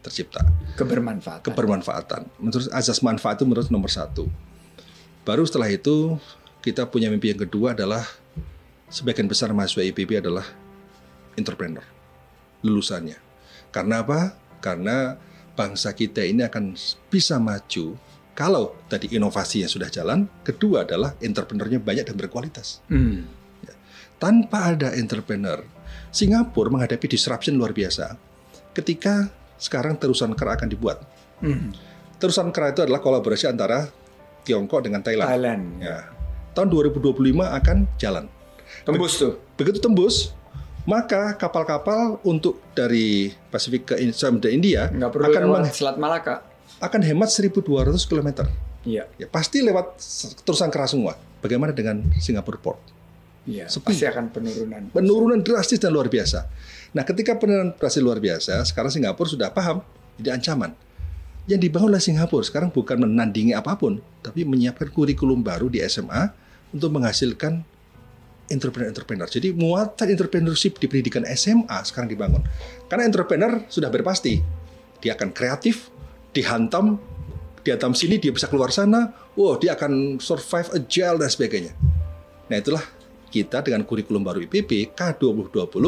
[0.00, 0.46] tercipta.
[0.78, 1.44] Kebermanfaatan.
[1.50, 2.22] kebermanfaatan.
[2.38, 4.30] Menurut azas manfaat itu menurut nomor satu.
[5.26, 6.16] Baru setelah itu
[6.62, 8.06] kita punya mimpi yang kedua adalah
[8.88, 10.46] sebagian besar mahasiswa IPB adalah
[11.34, 11.84] entrepreneur
[12.62, 13.18] lulusannya.
[13.74, 14.34] Karena apa?
[14.62, 15.18] Karena
[15.58, 16.78] bangsa kita ini akan
[17.10, 17.98] bisa maju
[18.38, 20.30] kalau tadi inovasinya sudah jalan.
[20.46, 22.78] Kedua adalah entrepreneurnya banyak dan berkualitas.
[22.86, 23.26] Hmm.
[24.22, 25.66] Tanpa ada entrepreneur,
[26.14, 28.14] Singapura menghadapi disruption luar biasa
[28.78, 29.26] ketika
[29.58, 31.02] sekarang terusan kera akan dibuat.
[31.42, 31.74] Hmm.
[32.22, 33.90] Terusan kera itu adalah kolaborasi antara
[34.46, 35.28] Tiongkok dengan Thailand.
[35.34, 35.62] Thailand.
[35.82, 35.98] Ya.
[36.54, 38.30] Tahun 2025 akan jalan.
[38.86, 39.34] Tembus tuh.
[39.58, 40.30] Begitu tembus,
[40.86, 46.47] maka kapal-kapal untuk dari Pasifik ke Samudra India akan meng- Selat Malaka.
[46.78, 47.64] Akan hemat 1.200
[48.06, 48.46] km.
[48.86, 49.10] Iya.
[49.18, 49.98] Ya, pasti lewat
[50.46, 51.18] terusan kera semua.
[51.42, 52.78] Bagaimana dengan Singapore Port?
[53.46, 53.66] Iya.
[53.66, 53.94] Sepi.
[53.94, 54.82] Pasti akan penurunan.
[54.94, 56.46] Penurunan drastis dan luar biasa.
[56.94, 59.82] Nah, ketika penurunan drastis luar biasa, sekarang Singapura sudah paham
[60.18, 60.72] ini ancaman.
[61.48, 66.28] Yang dibangun oleh Singapura sekarang bukan menandingi apa pun, tapi menyiapkan kurikulum baru di SMA
[66.76, 67.64] untuk menghasilkan
[68.52, 69.28] entrepreneur-entrepreneur.
[69.28, 72.44] Jadi muatan entrepreneurship di pendidikan SMA sekarang dibangun.
[72.88, 74.40] Karena entrepreneur sudah berpasti,
[75.00, 75.88] dia akan kreatif,
[76.32, 77.00] dihantam,
[77.64, 81.72] dihantam sini dia bisa keluar sana, wow dia akan survive agile dan sebagainya.
[82.48, 82.84] Nah itulah
[83.28, 85.84] kita dengan kurikulum baru IPB K2020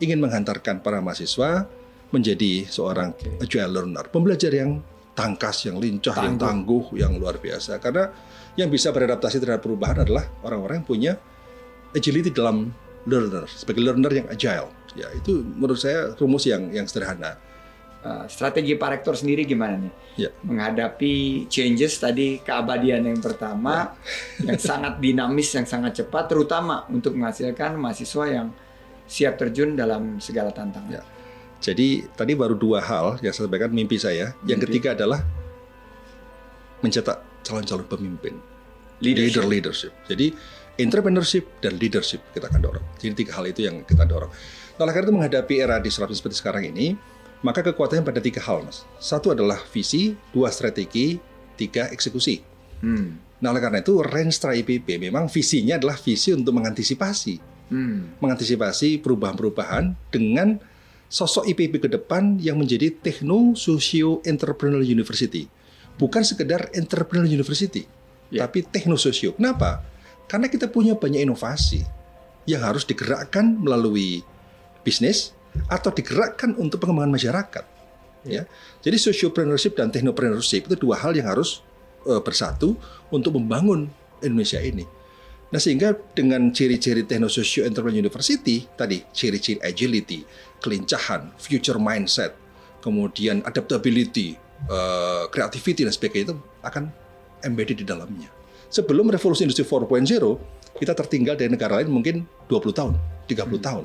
[0.00, 1.68] ingin menghantarkan para mahasiswa
[2.10, 4.82] menjadi seorang agile learner, pembelajar yang
[5.14, 7.78] tangkas, yang lincah, yang tangguh, yang luar biasa.
[7.78, 8.10] Karena
[8.58, 11.12] yang bisa beradaptasi terhadap perubahan adalah orang-orang yang punya
[11.94, 12.72] agility dalam
[13.06, 14.68] learner, sebagai learner yang agile.
[14.98, 17.38] Ya itu menurut saya rumus yang yang sederhana.
[18.00, 19.92] Uh, strategi Pak Rektor sendiri gimana nih?
[20.24, 20.30] Ya.
[20.40, 23.92] Menghadapi changes tadi keabadian yang pertama,
[24.48, 28.48] yang sangat dinamis, yang sangat cepat, terutama untuk menghasilkan mahasiswa yang
[29.04, 30.96] siap terjun dalam segala tantangan.
[30.96, 31.04] Ya.
[31.60, 34.32] Jadi tadi baru dua hal yang saya sampaikan mimpi saya.
[34.48, 34.80] Yang Mimpi.
[34.80, 35.20] ketiga adalah
[36.80, 38.34] mencetak calon-calon pemimpin.
[39.04, 39.44] Leadership.
[39.44, 39.92] Leader leadership.
[40.08, 40.32] Jadi
[40.80, 42.84] entrepreneurship dan leadership kita akan dorong.
[42.96, 44.32] Jadi tiga hal itu yang kita dorong.
[44.80, 46.96] Nah, karena itu menghadapi era disrupsi seperti sekarang ini,
[47.40, 48.84] maka kekuatannya pada tiga hal, mas.
[49.00, 51.16] Satu adalah visi, dua strategi,
[51.56, 52.40] tiga eksekusi.
[52.80, 53.16] Hmm.
[53.40, 58.18] Nah, oleh karena itu Renstra IPB memang visinya adalah visi untuk mengantisipasi Hmm.
[58.18, 60.58] mengantisipasi perubahan-perubahan dengan
[61.06, 65.46] sosok IPB ke depan yang menjadi Techno Socio Entrepreneurial University.
[65.94, 67.86] Bukan sekedar Entrepreneurial University,
[68.34, 68.42] Ya.
[68.46, 69.38] tapi Techno Socio.
[69.38, 69.86] Kenapa?
[70.26, 71.86] Karena kita punya banyak inovasi
[72.50, 74.26] yang harus digerakkan melalui
[74.82, 75.30] bisnis
[75.66, 77.64] atau digerakkan untuk pengembangan masyarakat.
[78.26, 78.44] Ya.
[78.84, 81.64] Jadi sociopreneurship dan technopreneurship itu dua hal yang harus
[82.04, 82.76] uh, bersatu
[83.08, 83.88] untuk membangun
[84.20, 84.84] Indonesia ini.
[85.50, 90.22] Nah sehingga dengan ciri-ciri Technososio Entrepreneur University tadi ciri-ciri agility,
[90.62, 92.36] kelincahan, future mindset,
[92.84, 94.38] kemudian adaptability,
[94.70, 96.84] uh, creativity dan sebagainya itu akan
[97.42, 98.30] embedded di dalamnya.
[98.70, 100.06] Sebelum revolusi industri 4.0
[100.78, 102.94] kita tertinggal dari negara lain mungkin 20 tahun,
[103.26, 103.58] 30 hmm.
[103.58, 103.84] tahun.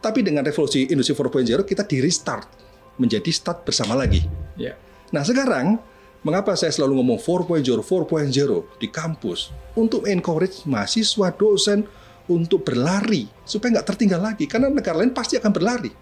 [0.00, 2.48] Tapi dengan revolusi industri 4.0 kita di restart
[2.96, 4.24] menjadi start bersama lagi.
[4.56, 4.76] Yeah.
[5.12, 5.76] Nah sekarang
[6.24, 11.84] mengapa saya selalu ngomong 4.0, 4.0 di kampus untuk encourage mahasiswa, dosen
[12.28, 15.92] untuk berlari supaya nggak tertinggal lagi karena negara lain pasti akan berlari.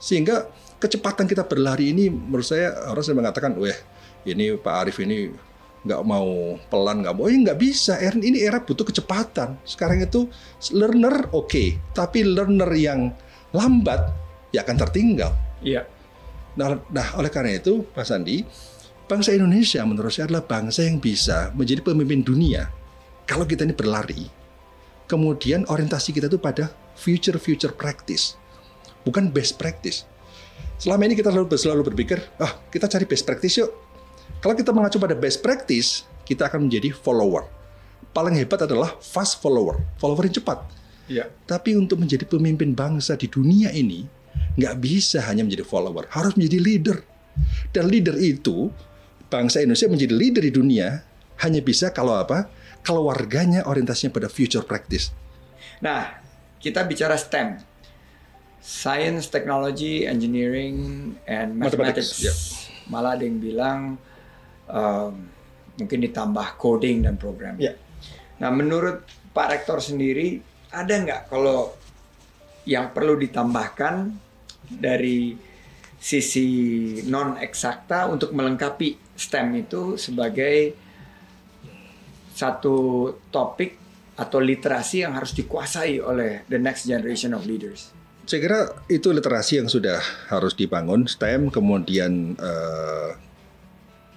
[0.00, 0.48] Sehingga
[0.80, 3.78] kecepatan kita berlari ini menurut saya orang saya mengatakan, wah
[4.24, 5.49] ini Pak Arif ini
[5.80, 7.96] nggak mau pelan nggak mau ini nggak bisa.
[8.00, 9.56] Ini era butuh kecepatan.
[9.64, 10.28] Sekarang itu
[10.76, 11.48] learner oke.
[11.48, 13.12] Okay, tapi learner yang
[13.56, 14.12] lambat
[14.54, 15.32] ya akan tertinggal.
[15.64, 15.86] Iya.
[16.58, 18.42] Nah, nah oleh karena itu Pak Sandi
[19.06, 22.68] bangsa Indonesia menurut saya adalah bangsa yang bisa menjadi pemimpin dunia.
[23.24, 24.40] Kalau kita ini berlari
[25.10, 28.38] kemudian orientasi kita itu pada future future practice
[29.02, 30.06] bukan best practice.
[30.78, 33.70] Selama ini kita selalu selalu berpikir ah kita cari best practice yuk
[34.38, 37.50] kalau kita mengacu pada best practice, kita akan menjadi follower.
[38.14, 40.58] Paling hebat adalah fast follower, follower yang cepat.
[41.10, 41.26] Ya.
[41.46, 44.06] Tapi untuk menjadi pemimpin bangsa di dunia ini,
[44.54, 46.98] nggak bisa hanya menjadi follower, harus menjadi leader.
[47.74, 48.70] Dan leader itu,
[49.26, 51.02] bangsa Indonesia menjadi leader di dunia,
[51.42, 52.46] hanya bisa kalau apa?
[52.86, 55.12] Kalau warganya orientasinya pada future practice.
[55.82, 56.20] Nah,
[56.62, 57.60] kita bicara STEM.
[58.60, 62.20] Science, Technology, Engineering, and Mathematics.
[62.20, 62.20] Mathematics.
[62.20, 62.36] Yeah.
[62.92, 63.96] Malah ada yang bilang
[64.70, 65.12] um,
[65.76, 67.58] mungkin ditambah coding dan program.
[67.58, 67.76] Yeah.
[68.40, 69.04] Nah, menurut
[69.34, 71.74] Pak Rektor sendiri ada nggak kalau
[72.64, 74.14] yang perlu ditambahkan
[74.70, 75.34] dari
[76.00, 76.48] sisi
[77.10, 80.72] non eksakta untuk melengkapi STEM itu sebagai
[82.32, 83.76] satu topik
[84.16, 87.92] atau literasi yang harus dikuasai oleh the next generation of leaders.
[88.24, 93.16] Saya kira itu literasi yang sudah harus dibangun STEM, kemudian uh,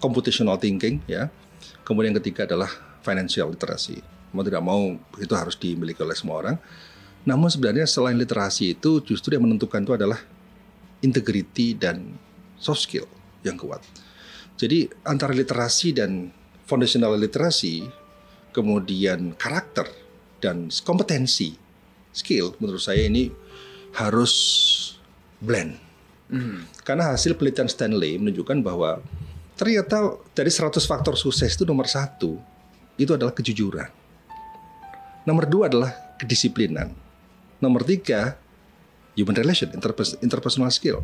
[0.03, 1.31] computational thinking ya.
[1.87, 2.67] Kemudian yang ketiga adalah
[2.99, 4.03] financial literacy.
[4.35, 6.55] Mau tidak mau itu harus dimiliki oleh semua orang.
[7.23, 10.19] Namun sebenarnya selain literasi itu justru yang menentukan itu adalah
[10.99, 12.19] integrity dan
[12.59, 13.07] soft skill
[13.47, 13.79] yang kuat.
[14.59, 16.31] Jadi antara literasi dan
[16.67, 17.87] foundational literasi,
[18.51, 19.87] kemudian karakter
[20.43, 21.55] dan kompetensi,
[22.11, 23.31] skill menurut saya ini
[23.95, 24.33] harus
[25.39, 25.79] blend.
[26.31, 26.67] Mm.
[26.83, 29.03] Karena hasil penelitian Stanley menunjukkan bahwa
[29.63, 32.35] ternyata dari 100 faktor sukses itu nomor satu
[32.99, 33.87] itu adalah kejujuran.
[35.23, 36.91] Nomor dua adalah kedisiplinan.
[37.63, 38.35] Nomor tiga
[39.15, 39.71] human relation,
[40.19, 40.99] interpersonal skill.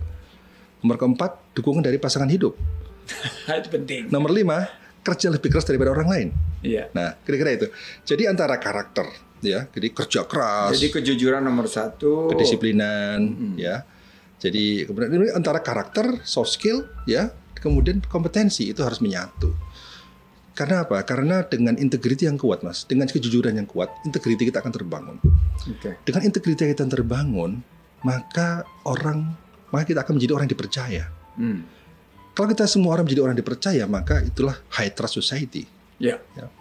[0.84, 2.52] Nomor keempat dukungan dari pasangan hidup.
[3.63, 4.12] itu penting.
[4.12, 4.67] Nomor lima
[5.08, 6.28] kerja lebih keras daripada orang lain.
[6.60, 6.91] Iya.
[6.91, 7.67] Nah, kira-kira itu.
[8.04, 9.08] Jadi antara karakter,
[9.39, 10.76] ya, jadi kerja keras.
[10.76, 12.28] Jadi kejujuran nomor satu.
[12.36, 13.56] Kedisiplinan, hmm.
[13.56, 13.88] ya.
[14.36, 19.52] Jadi kemudian ini antara karakter, soft skill, ya, kemudian kompetensi itu harus menyatu.
[20.60, 21.00] Karena apa?
[21.08, 25.15] Karena dengan integriti yang kuat, Mas, dengan kejujuran yang kuat, integriti kita akan terbangun.
[25.80, 25.95] Okay.
[26.04, 27.63] Dengan integriti kita terbangun,
[28.04, 29.39] maka orang,
[29.72, 31.04] maka kita akan menjadi orang yang dipercaya.
[31.39, 31.63] Hmm.
[32.36, 35.63] Kalau kita semua orang menjadi orang yang dipercaya, maka itulah high trust society.
[35.95, 36.19] Yeah.
[36.36, 36.52] Ya.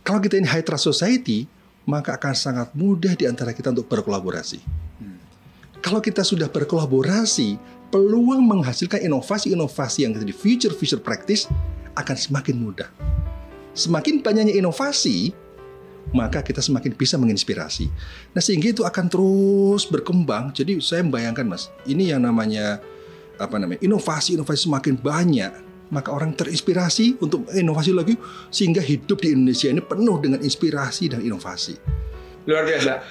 [0.00, 1.44] Kalau kita ini high trust society,
[1.84, 4.60] maka akan sangat mudah di antara kita untuk berkolaborasi.
[5.00, 5.20] Hmm.
[5.84, 11.46] Kalau kita sudah berkolaborasi, peluang menghasilkan inovasi-inovasi yang jadi future-future practice
[11.96, 12.88] akan semakin mudah.
[13.76, 15.36] Semakin banyaknya inovasi,
[16.14, 17.90] maka kita semakin bisa menginspirasi.
[18.36, 20.54] Nah sehingga itu akan terus berkembang.
[20.54, 22.78] Jadi saya membayangkan mas, ini yang namanya
[23.36, 25.52] apa namanya inovasi-inovasi semakin banyak,
[25.92, 28.14] maka orang terinspirasi untuk inovasi lagi
[28.48, 31.76] sehingga hidup di Indonesia ini penuh dengan inspirasi dan inovasi.
[32.46, 33.02] Luar biasa.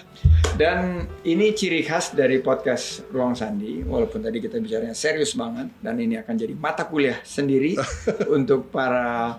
[0.56, 6.00] Dan ini ciri khas dari podcast Ruang Sandi, walaupun tadi kita bicaranya serius banget, dan
[6.00, 7.76] ini akan jadi mata kuliah sendiri
[8.38, 9.36] untuk para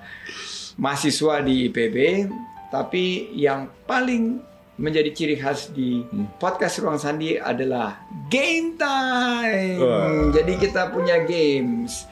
[0.76, 2.28] mahasiswa di IPB.
[2.68, 4.36] Tapi yang paling
[4.76, 6.36] menjadi ciri khas di hmm.
[6.36, 7.96] podcast Ruang Sandi adalah
[8.28, 9.80] game time.
[9.80, 10.28] Wow.
[10.36, 12.04] Jadi kita punya games.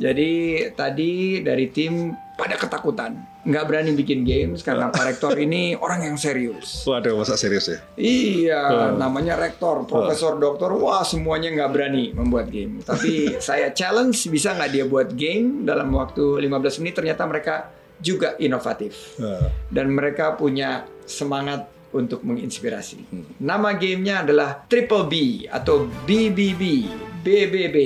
[0.00, 2.16] Jadi tadi dari tim
[2.46, 6.86] pada ketakutan, nggak berani bikin games karena Pak Rektor ini orang yang serius.
[6.86, 7.82] Waduh, masa serius ya?
[7.98, 9.02] Iya, hmm.
[9.02, 12.78] namanya Rektor, Profesor, Doktor, wah semuanya nggak berani membuat game.
[12.86, 16.94] Tapi saya challenge bisa nggak dia buat game dalam waktu 15 menit?
[17.02, 17.54] Ternyata mereka
[17.98, 19.18] juga inovatif
[19.72, 23.10] dan mereka punya semangat untuk menginspirasi.
[23.42, 25.14] Nama gamenya adalah Triple B
[25.50, 26.86] atau BBB,
[27.26, 27.78] BBB,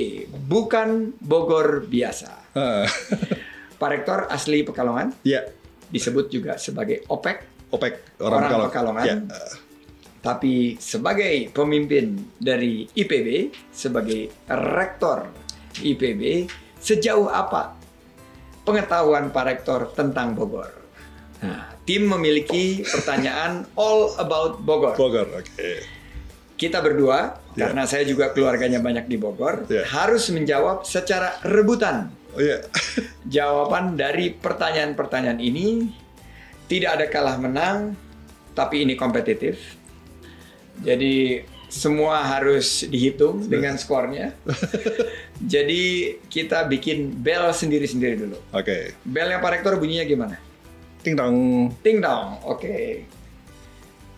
[0.45, 2.53] bukan Bogor biasa.
[2.53, 2.85] Ah.
[3.81, 5.41] Pak Rektor asli Pekalongan, ya,
[5.89, 9.07] disebut juga sebagai OPEC, OPEC orang, orang, Pekalongan.
[9.09, 9.17] Ya.
[10.21, 15.33] Tapi sebagai pemimpin dari IPB, sebagai rektor
[15.81, 16.45] IPB,
[16.77, 17.73] sejauh apa
[18.69, 20.69] pengetahuan Pak Rektor tentang Bogor?
[21.41, 24.93] Nah, tim memiliki pertanyaan all about Bogor.
[24.93, 25.73] Bogor, oke.
[26.61, 27.73] Kita berdua, Ya.
[27.73, 29.89] karena saya juga keluarganya banyak di Bogor, Ya.
[29.89, 32.13] harus menjawab secara rebutan.
[32.35, 32.63] Oh iya.
[33.35, 35.91] Jawaban dari pertanyaan-pertanyaan ini
[36.71, 37.99] tidak ada kalah menang,
[38.55, 39.59] tapi ini kompetitif.
[40.81, 44.35] Jadi semua harus dihitung dengan skornya.
[45.55, 48.39] Jadi kita bikin bel sendiri-sendiri dulu.
[48.51, 48.99] Oke.
[49.07, 50.37] Belnya Pak Rektor bunyinya gimana?
[51.01, 51.71] Ting dong.
[51.81, 53.07] Ting dong, oke.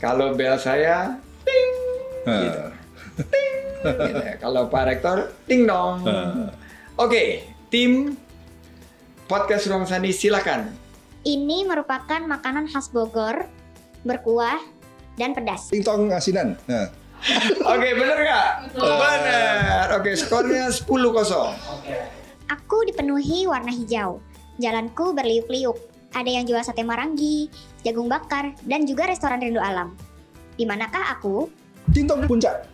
[0.01, 1.15] Kalau bel saya,
[1.47, 1.71] ting,
[2.27, 2.63] gitu.
[2.67, 2.73] Ah.
[4.09, 4.35] Gitu ya.
[4.41, 6.03] Kalau Pak Rektor, ting dong.
[6.09, 6.51] Ah.
[6.99, 8.21] Oke, tim
[9.25, 10.69] podcast Ruang Sandi silakan.
[11.25, 13.49] Ini merupakan makanan khas Bogor,
[14.05, 14.61] berkuah
[15.17, 15.73] dan pedas.
[15.73, 16.53] Ting tong asinan.
[16.69, 16.93] Nah,
[17.73, 18.77] Oke, bener nggak?
[18.77, 19.87] Bener.
[19.97, 20.85] Oke, skornya 10-0.
[22.51, 24.21] Aku dipenuhi warna hijau.
[24.61, 25.79] Jalanku berliuk-liuk.
[26.13, 27.49] Ada yang jual sate marangi,
[27.87, 29.97] jagung bakar, dan juga restoran rindu alam.
[30.61, 31.49] Di manakah aku?
[31.93, 32.67] Ting tong puncak.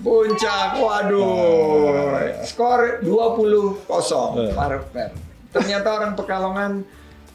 [0.00, 2.16] Puncak, waduh.
[2.46, 4.54] Skor 20-0.
[4.54, 5.12] Perfect.
[5.52, 6.80] Ternyata orang Pekalongan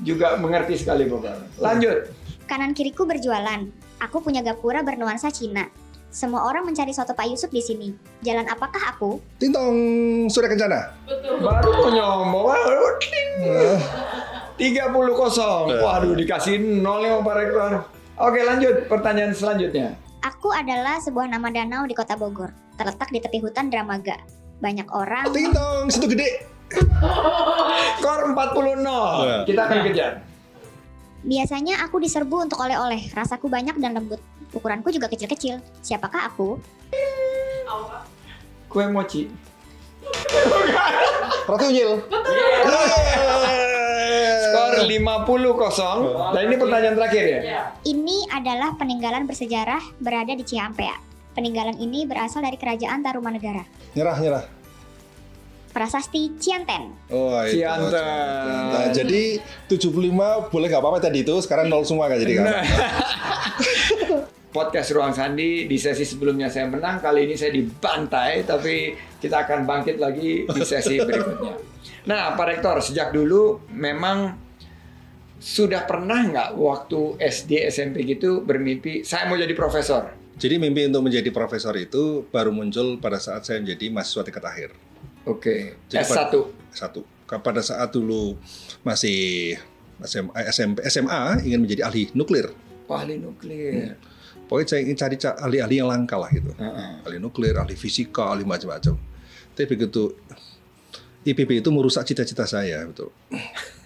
[0.01, 1.37] juga mengerti sekali Bogor.
[1.61, 2.09] Lanjut.
[2.49, 3.67] Kanan kiriku berjualan.
[4.01, 5.69] Aku punya gapura bernuansa Cina.
[6.07, 7.91] Semua orang mencari soto Pak Yusuf di sini.
[8.23, 9.19] Jalan apakah aku?
[9.37, 9.75] Ting tong
[10.31, 10.95] Surya Kencana.
[11.43, 12.45] Baru mau nyombong.
[12.47, 13.29] Waduh, ting.
[14.57, 15.83] 30-0.
[15.83, 17.71] Waduh, dikasih nol ya Pak Rektor.
[18.17, 18.89] Oke, lanjut.
[18.89, 19.93] Pertanyaan selanjutnya.
[20.25, 24.17] Aku adalah sebuah nama danau di kota Bogor, terletak di tepi hutan Dramaga.
[24.57, 26.41] Banyak orang Ting tong situ gede.
[28.01, 29.45] Skor 40-0.
[29.45, 30.13] Kita akan kejar.
[31.21, 34.21] Biasanya aku diserbu untuk oleh-oleh, rasaku banyak dan lembut.
[34.55, 35.61] Ukuranku juga kecil-kecil.
[35.85, 36.57] Siapakah aku?
[38.71, 39.29] Kue mochi.
[41.47, 41.91] Roti unyil.
[44.77, 46.33] Skor 50-0.
[46.35, 47.39] Dan ini pertanyaan terakhir ya?
[47.81, 50.95] Ini adalah peninggalan bersejarah berada di Ciampea.
[51.37, 53.61] Peninggalan ini berasal dari kerajaan Tarumanegara.
[53.93, 54.43] Nyerah, nyerah.
[55.69, 56.89] Prasasti Cianten.
[57.13, 57.61] Oh, itu.
[57.61, 58.73] Cianten.
[58.73, 59.37] Nah, jadi
[59.69, 62.45] 75 boleh nggak apa-apa tadi itu, sekarang nol semua kan jadi kan.
[64.57, 69.69] Podcast Ruang Sandi di sesi sebelumnya saya menang, kali ini saya dibantai, tapi kita akan
[69.69, 71.53] bangkit lagi di sesi berikutnya.
[72.09, 74.46] Nah, Pak Rektor, sejak dulu memang
[75.37, 80.09] sudah pernah nggak waktu SD, SMP gitu bermimpi, saya mau jadi profesor?
[80.37, 84.69] Jadi mimpi untuk menjadi profesor itu baru muncul pada saat saya menjadi mahasiswa tingkat akhir.
[85.25, 86.29] Oke, Jadi S1.
[86.69, 87.01] Satu.
[87.25, 88.37] Pada saat dulu
[88.85, 89.57] masih
[90.05, 92.53] SMA, SMP, SMA ingin menjadi ahli nuklir.
[92.85, 93.97] Ahli nuklir.
[94.47, 96.53] Pokoknya saya ingin cari ca- ahli-ahli yang langka lah gitu.
[96.55, 96.89] Heeh.
[97.03, 98.93] Ahli nuklir, ahli fisika, ahli macam-macam.
[99.57, 100.13] Tapi begitu
[101.27, 103.11] IPB itu merusak cita-cita saya, betul.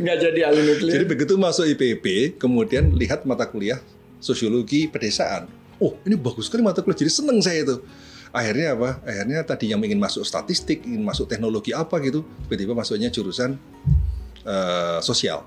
[0.00, 0.92] Nggak jadi ahli nuklir.
[0.94, 3.82] Jadi begitu masuk IPB, kemudian lihat mata kuliah
[4.22, 5.50] sosiologi pedesaan.
[5.82, 7.04] Oh, ini bagus sekali mata kuliah.
[7.04, 7.82] Jadi seneng saya itu.
[8.34, 8.98] Akhirnya apa?
[9.06, 13.54] Akhirnya tadi yang ingin masuk statistik, ingin masuk teknologi apa gitu, tiba-tiba masuknya jurusan
[14.42, 15.46] eh, sosial,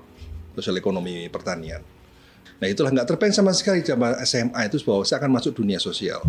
[0.56, 1.84] sosial ekonomi pertanian.
[2.58, 6.24] Nah itulah nggak terpeng sama sekali zaman SMA itu bahwa saya akan masuk dunia sosial,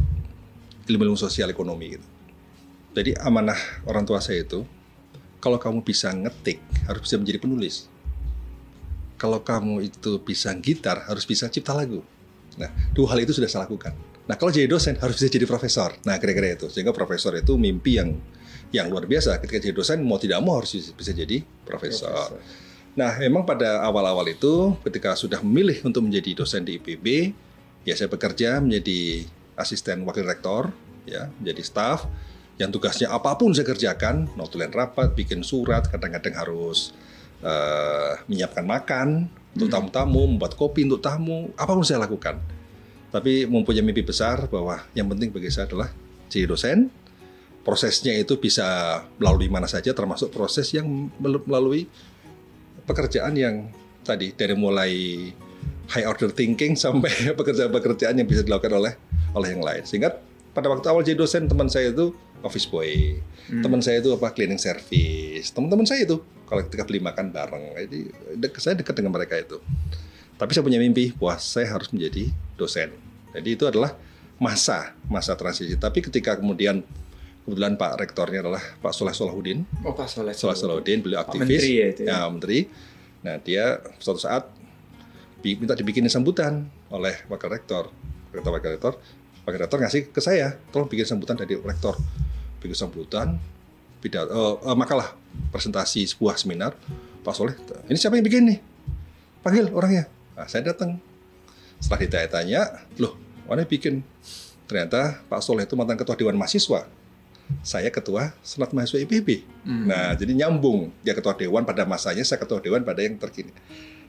[0.85, 2.07] ilmu-ilmu sosial ekonomi gitu.
[2.93, 3.57] Jadi amanah
[3.87, 4.67] orang tua saya itu,
[5.39, 7.89] kalau kamu bisa ngetik harus bisa menjadi penulis
[9.19, 11.99] kalau kamu itu bisa gitar, harus bisa cipta lagu.
[12.55, 13.91] Nah, dua hal itu sudah saya lakukan.
[14.25, 15.91] Nah, kalau jadi dosen harus bisa jadi profesor.
[16.07, 16.71] Nah, kira-kira itu.
[16.71, 18.15] Sehingga profesor itu mimpi yang
[18.71, 19.43] yang luar biasa.
[19.43, 22.39] Ketika jadi dosen, mau tidak mau harus bisa jadi profesor.
[22.95, 27.35] Nah, memang pada awal-awal itu, ketika sudah memilih untuk menjadi dosen di IPB,
[27.83, 29.27] ya saya bekerja menjadi
[29.59, 30.71] asisten wakil rektor,
[31.03, 32.07] ya, menjadi staf,
[32.59, 36.91] yang tugasnya apa pun saya kerjakan, notulen rapat, bikin surat, kadang-kadang harus
[37.39, 42.35] eh, menyiapkan makan untuk tamu-tamu, membuat kopi untuk tamu, apa pun saya lakukan.
[43.09, 45.89] Tapi mempunyai mimpi besar bahwa yang penting bagi saya adalah
[46.27, 46.91] jadi dosen.
[47.63, 50.85] Prosesnya itu bisa melalui mana saja, termasuk proses yang
[51.17, 51.87] mel- melalui
[52.83, 53.71] pekerjaan yang
[54.03, 54.91] tadi dari mulai
[55.89, 58.93] high order thinking sampai pekerjaan-pekerjaan yang bisa dilakukan oleh
[59.31, 59.83] oleh yang lain.
[59.87, 60.11] Sehingga
[60.53, 63.19] pada waktu awal jadi dosen teman saya itu office boy,
[63.49, 67.99] teman saya itu apa cleaning service, teman-teman saya itu kalau ketika beli makan bareng, jadi
[68.39, 69.61] dek- saya dekat dengan mereka itu.
[70.39, 72.95] Tapi saya punya mimpi bahwa saya harus menjadi dosen.
[73.35, 73.93] Jadi itu adalah
[74.39, 75.75] masa masa transisi.
[75.75, 76.79] Tapi ketika kemudian
[77.43, 79.67] kebetulan Pak Rektornya adalah Pak Soleh Solahuddin.
[79.83, 80.31] Oh Pak Soleh.
[80.31, 81.59] Soleh Solahuddin, beliau Pak aktivis.
[81.59, 82.25] Menteri ya itu ya?
[82.31, 82.59] Menteri.
[83.19, 84.47] Nah dia suatu saat
[85.43, 87.91] minta dibikinin sambutan oleh Wakil Rektor.
[88.31, 88.93] Rektor Wakil Rektor,
[89.49, 91.97] Wakil Rektor ngasih ke saya, tolong bikin sambutan dari Rektor.
[92.61, 93.41] Bikin sambutan,
[93.97, 95.17] pidato, eh, eh, makalah
[95.49, 96.77] presentasi sebuah seminar.
[97.25, 97.57] Pak Soleh,
[97.89, 98.59] ini siapa yang bikin nih?
[99.41, 100.05] Panggil orangnya.
[100.37, 101.01] Nah, saya datang.
[101.81, 102.61] Setelah ditanya-tanya,
[103.01, 103.17] loh,
[103.49, 104.05] mana bikin?
[104.69, 106.85] Ternyata Pak Soleh itu mantan ketua Dewan Mahasiswa.
[107.65, 109.41] Saya ketua Senat Mahasiswa IPB.
[109.65, 109.89] Hmm.
[109.89, 110.93] Nah, jadi nyambung.
[111.01, 113.49] Dia ketua dewan pada masanya, saya ketua dewan pada yang terkini.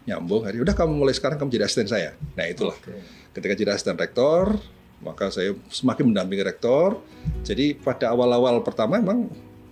[0.05, 0.45] Nyambung.
[0.45, 2.12] Hari udah kamu mulai sekarang kamu jadi asisten saya.
[2.36, 2.76] Nah, itulah.
[2.76, 3.01] Oke.
[3.32, 4.61] Ketika jadi asisten rektor,
[5.01, 7.01] maka saya semakin mendampingi rektor.
[7.44, 9.28] Jadi pada awal-awal pertama memang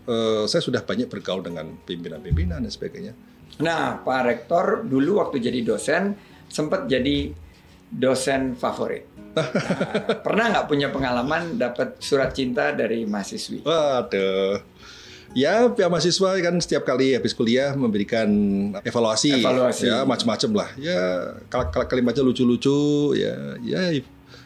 [0.09, 3.13] eh, saya sudah banyak bergaul dengan pimpinan-pimpinan dan sebagainya.
[3.59, 6.15] Nah, Pak Rektor dulu waktu jadi dosen
[6.47, 7.33] sempat jadi
[7.91, 9.05] dosen favorit.
[9.35, 9.49] Nah,
[10.27, 13.65] pernah nggak punya pengalaman dapat surat cinta dari mahasiswi?
[13.67, 14.63] Waduh.
[15.37, 18.29] Ya, pihak mahasiswa kan setiap kali habis kuliah memberikan
[18.81, 19.85] evaluasi, Evaluasi.
[19.85, 20.69] ya macam-macam lah.
[20.81, 21.01] Ya,
[21.53, 24.01] kal- kal- kalimatnya lucu-lucu, ya, ya,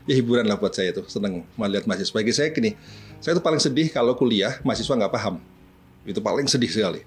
[0.07, 1.03] ya hiburan lah buat saya itu.
[1.07, 2.15] Senang melihat mahasiswa.
[2.15, 2.75] Bagi saya gini,
[3.23, 5.39] saya itu paling sedih kalau kuliah mahasiswa nggak paham.
[6.03, 7.03] Itu paling sedih sekali.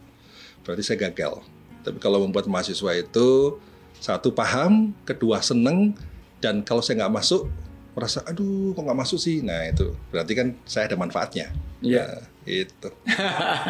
[0.64, 1.44] Berarti saya gagal.
[1.86, 3.60] Tapi kalau membuat mahasiswa itu
[4.02, 5.94] satu paham, kedua seneng,
[6.42, 7.48] dan kalau saya nggak masuk
[7.96, 9.40] merasa aduh kok nggak masuk sih.
[9.40, 11.54] Nah itu berarti kan saya ada manfaatnya.
[11.80, 12.04] Iya.
[12.04, 12.90] Nah, itu.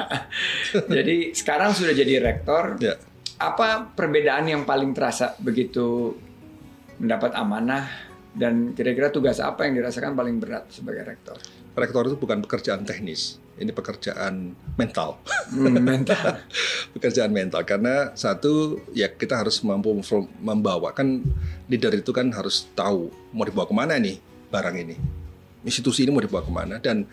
[0.97, 2.75] Jadi sekarang sudah jadi rektor.
[2.81, 2.99] Ya.
[3.39, 6.15] Apa perbedaan yang paling terasa begitu
[6.99, 7.87] mendapat amanah
[8.35, 11.39] dan kira-kira tugas apa yang dirasakan paling berat sebagai rektor?
[11.71, 15.19] Rektor itu bukan pekerjaan teknis, ini pekerjaan mental.
[15.51, 16.39] Hmm, mental.
[16.95, 21.19] pekerjaan mental karena satu ya kita harus mampu mem- membawa kan
[21.67, 24.15] leader itu kan harus tahu mau dibawa ke mana nih
[24.47, 24.95] barang ini
[25.63, 27.03] institusi ini mau dibawa ke mana dan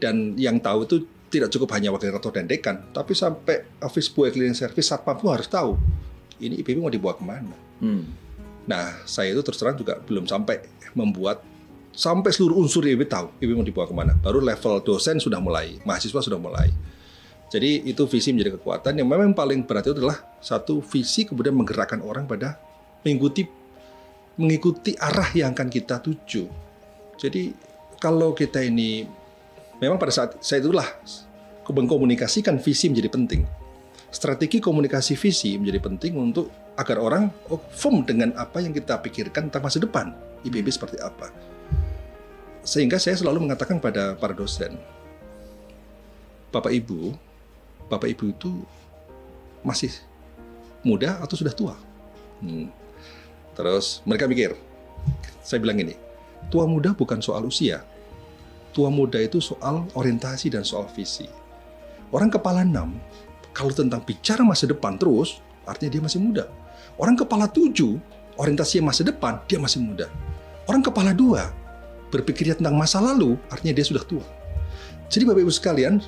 [0.00, 0.96] dan yang tahu itu
[1.28, 5.36] tidak cukup hanya wakil rektor dan dekan tapi sampai office boy cleaning service satpam pun
[5.36, 5.76] harus tahu
[6.40, 8.10] ini IPB mau dibawa ke mana Hmm.
[8.68, 10.60] Nah, saya itu terus terang juga belum sampai
[10.92, 11.40] membuat
[11.98, 14.12] sampai seluruh unsur IPB tahu IPB mau dibawa ke mana.
[14.20, 16.70] Baru level dosen sudah mulai, mahasiswa sudah mulai.
[17.48, 22.04] Jadi itu visi menjadi kekuatan yang memang paling berat itu adalah satu visi kemudian menggerakkan
[22.04, 22.60] orang pada
[23.00, 23.48] mengikuti
[24.36, 26.44] mengikuti arah yang akan kita tuju.
[27.16, 27.56] Jadi
[27.96, 29.08] kalau kita ini
[29.80, 30.86] memang pada saat saya itulah
[31.66, 33.42] mengkomunikasikan visi menjadi penting.
[34.12, 36.48] Strategi komunikasi visi menjadi penting untuk
[36.78, 40.14] agar orang oh, firm dengan apa yang kita pikirkan tentang masa depan
[40.46, 41.34] IPB seperti apa.
[42.62, 44.78] Sehingga saya selalu mengatakan pada para dosen,
[46.54, 47.18] Bapak Ibu,
[47.90, 48.52] Bapak Ibu itu
[49.66, 49.90] masih
[50.86, 51.74] muda atau sudah tua?
[52.38, 52.70] Hmm.
[53.58, 54.54] Terus mereka mikir,
[55.42, 55.98] saya bilang ini,
[56.46, 57.82] tua muda bukan soal usia,
[58.70, 61.26] tua muda itu soal orientasi dan soal visi.
[62.14, 62.94] Orang kepala enam,
[63.50, 66.46] kalau tentang bicara masa depan terus, artinya dia masih muda.
[66.98, 67.96] Orang kepala tujuh,
[68.34, 70.10] orientasinya masa depan, dia masih muda.
[70.66, 71.54] Orang kepala dua,
[72.10, 74.26] berpikirnya tentang masa lalu, artinya dia sudah tua.
[75.06, 76.02] Jadi Bapak Ibu sekalian,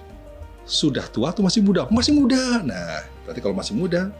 [0.66, 1.86] sudah tua atau masih muda?
[1.88, 2.60] Masih muda.
[2.66, 4.10] Nah, berarti kalau masih muda,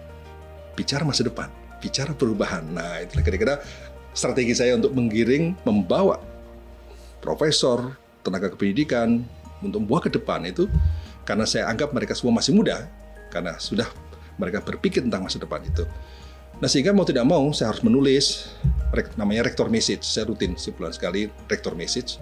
[0.78, 1.50] bicara masa depan,
[1.82, 2.64] bicara perubahan.
[2.70, 3.60] Nah, itulah kira-kira
[4.14, 6.22] strategi saya untuk menggiring, membawa
[7.20, 9.20] profesor, tenaga kependidikan
[9.60, 10.66] untuk membawa ke depan itu
[11.28, 12.88] karena saya anggap mereka semua masih muda
[13.28, 13.86] karena sudah
[14.40, 15.84] mereka berpikir tentang masa depan itu.
[16.60, 18.52] Nah sehingga mau tidak mau saya harus menulis
[19.16, 20.04] namanya rector message.
[20.04, 22.20] Saya rutin sebulan sekali rector message.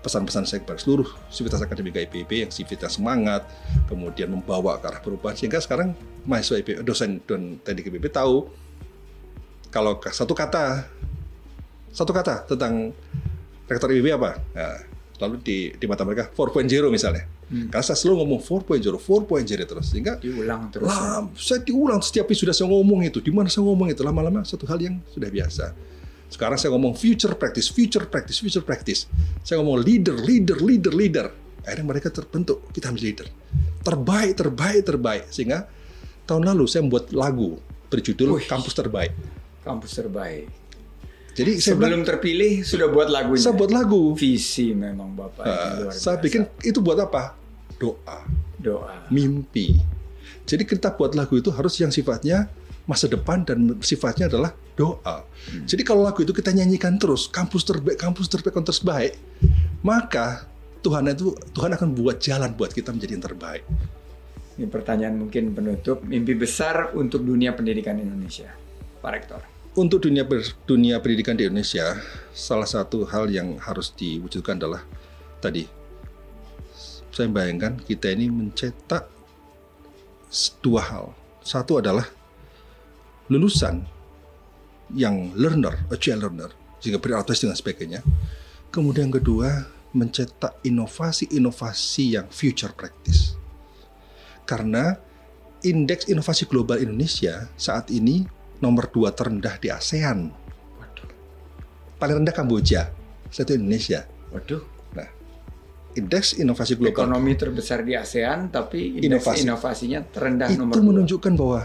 [0.00, 3.44] Pesan-pesan saya kepada seluruh sivitas akademika IPB yang sivitas semangat,
[3.84, 5.36] kemudian membawa ke arah perubahan.
[5.36, 5.92] Sehingga sekarang
[6.24, 8.48] mahasiswa IPB, dosen dan teknik IPB tahu
[9.68, 10.88] kalau satu kata
[11.92, 12.96] satu kata tentang
[13.68, 14.40] rektor IPB apa?
[14.56, 14.89] Nah,
[15.20, 17.28] lalu di, di mata mereka 4.0 misalnya.
[17.52, 17.68] Hmm.
[17.68, 19.86] Karena saya selalu ngomong 4.0, 4.0 terus.
[19.92, 20.88] Sehingga Diulang terus.
[20.88, 20.96] ya.
[20.96, 23.20] lah, saya diulang setiap sudah saya ngomong itu.
[23.20, 25.76] Di mana saya ngomong itu lama-lama satu hal yang sudah biasa.
[26.30, 29.10] Sekarang saya ngomong future practice, future practice, future practice.
[29.44, 31.26] Saya ngomong leader, leader, leader, leader.
[31.66, 33.28] Akhirnya mereka terbentuk, kita menjadi leader.
[33.82, 35.24] Terbaik, terbaik, terbaik.
[35.28, 35.66] Sehingga
[36.24, 37.58] tahun lalu saya membuat lagu
[37.90, 38.46] berjudul Wih.
[38.46, 39.12] Kampus Terbaik.
[39.60, 40.59] Kampus terbaik.
[41.30, 43.42] Jadi saya bilang, Sebelum terpilih sudah buat lagunya.
[43.42, 44.14] saya buat lagu.
[44.18, 45.44] Visi memang Bapak.
[45.46, 47.38] luar saya bikin itu buat apa?
[47.80, 48.26] Doa.
[48.60, 49.08] doa.
[49.08, 49.80] mimpi.
[50.44, 52.50] Jadi kita buat lagu itu harus yang sifatnya
[52.84, 55.22] masa depan dan sifatnya adalah doa.
[55.64, 59.14] Jadi kalau lagu itu kita nyanyikan terus, kampus terbaik, kampus terbaik, kampus terbaik,
[59.86, 60.50] maka
[60.82, 63.62] Tuhan itu Tuhan akan buat jalan buat kita menjadi yang terbaik.
[64.58, 66.02] Ini pertanyaan mungkin penutup.
[66.04, 68.50] Mimpi besar untuk dunia pendidikan Indonesia,
[69.00, 69.59] Pak Rektor.
[69.80, 71.96] Untuk dunia ber, dunia pendidikan di Indonesia,
[72.36, 74.84] salah satu hal yang harus diwujudkan adalah
[75.40, 75.64] tadi
[77.10, 79.08] saya bayangkan kita ini mencetak
[80.62, 81.06] dua hal.
[81.42, 82.06] Satu adalah
[83.26, 83.82] lulusan
[84.94, 88.00] yang learner, agile learner, sehingga beradaptasi dengan sebagainya.
[88.70, 93.34] Kemudian kedua, mencetak inovasi-inovasi yang future practice.
[94.46, 94.94] Karena
[95.66, 98.22] indeks inovasi global Indonesia saat ini
[98.60, 100.30] nomor dua terendah di ASEAN.
[100.78, 101.08] Waduh.
[101.96, 102.92] Paling rendah Kamboja,
[103.32, 104.04] satu Indonesia.
[104.30, 104.62] Waduh.
[104.94, 105.08] Nah,
[105.96, 109.42] indeks inovasi global Ekonomi terbesar di ASEAN, tapi indeks Inovasi.
[109.48, 110.86] inovasinya terendah itu nomor dua.
[110.86, 111.60] menunjukkan bahwa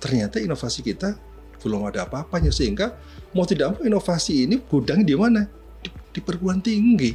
[0.00, 1.18] ternyata inovasi kita
[1.60, 2.96] belum ada apa-apanya sehingga
[3.36, 5.44] mau tidak mau inovasi ini gudangnya di mana
[5.84, 7.12] di, di perguruan tinggi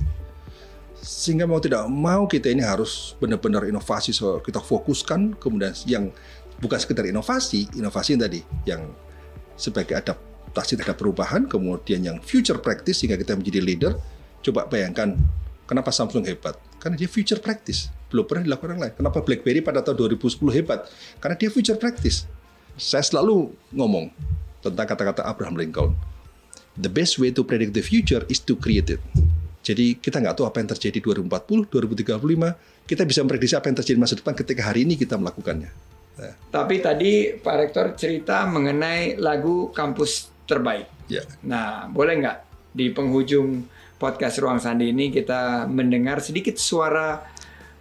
[1.01, 6.13] sehingga mau tidak mau kita ini harus benar-benar inovasi so kita fokuskan kemudian yang
[6.61, 8.39] bukan sekedar inovasi inovasi yang tadi
[8.69, 8.81] yang
[9.55, 13.93] sebagai adaptasi terhadap perubahan kemudian yang future practice sehingga kita menjadi leader.
[14.45, 15.17] Coba bayangkan
[15.65, 16.55] kenapa Samsung hebat?
[16.77, 17.89] Karena dia future practice.
[18.13, 18.93] Belum pernah dilakukan orang lain.
[18.93, 20.85] Kenapa BlackBerry pada tahun 2010 hebat?
[21.17, 22.29] Karena dia future practice.
[22.77, 24.13] Saya selalu ngomong
[24.61, 25.95] tentang kata-kata Abraham Lincoln
[26.75, 29.01] the best way to predict the future is to create it.
[29.65, 32.85] Jadi kita nggak tahu apa yang terjadi 2040, 2035.
[32.85, 35.73] Kita bisa memprediksi apa yang terjadi masa depan ketika hari ini kita melakukannya.
[36.15, 40.87] Nah, Tapi tadi Pak Rektor cerita mengenai lagu kampus terbaik.
[41.11, 41.21] ya.
[41.45, 42.37] Nah, boleh nggak
[42.75, 47.23] di penghujung podcast Ruang Sandi ini kita mendengar sedikit suara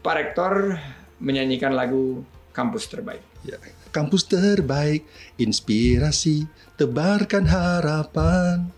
[0.04, 0.76] Pak Rektor
[1.18, 2.22] menyanyikan lagu
[2.52, 3.24] kampus terbaik.
[3.42, 3.56] Ya.
[3.90, 5.06] Kampus terbaik,
[5.40, 6.44] inspirasi,
[6.76, 8.68] tebarkan harapan.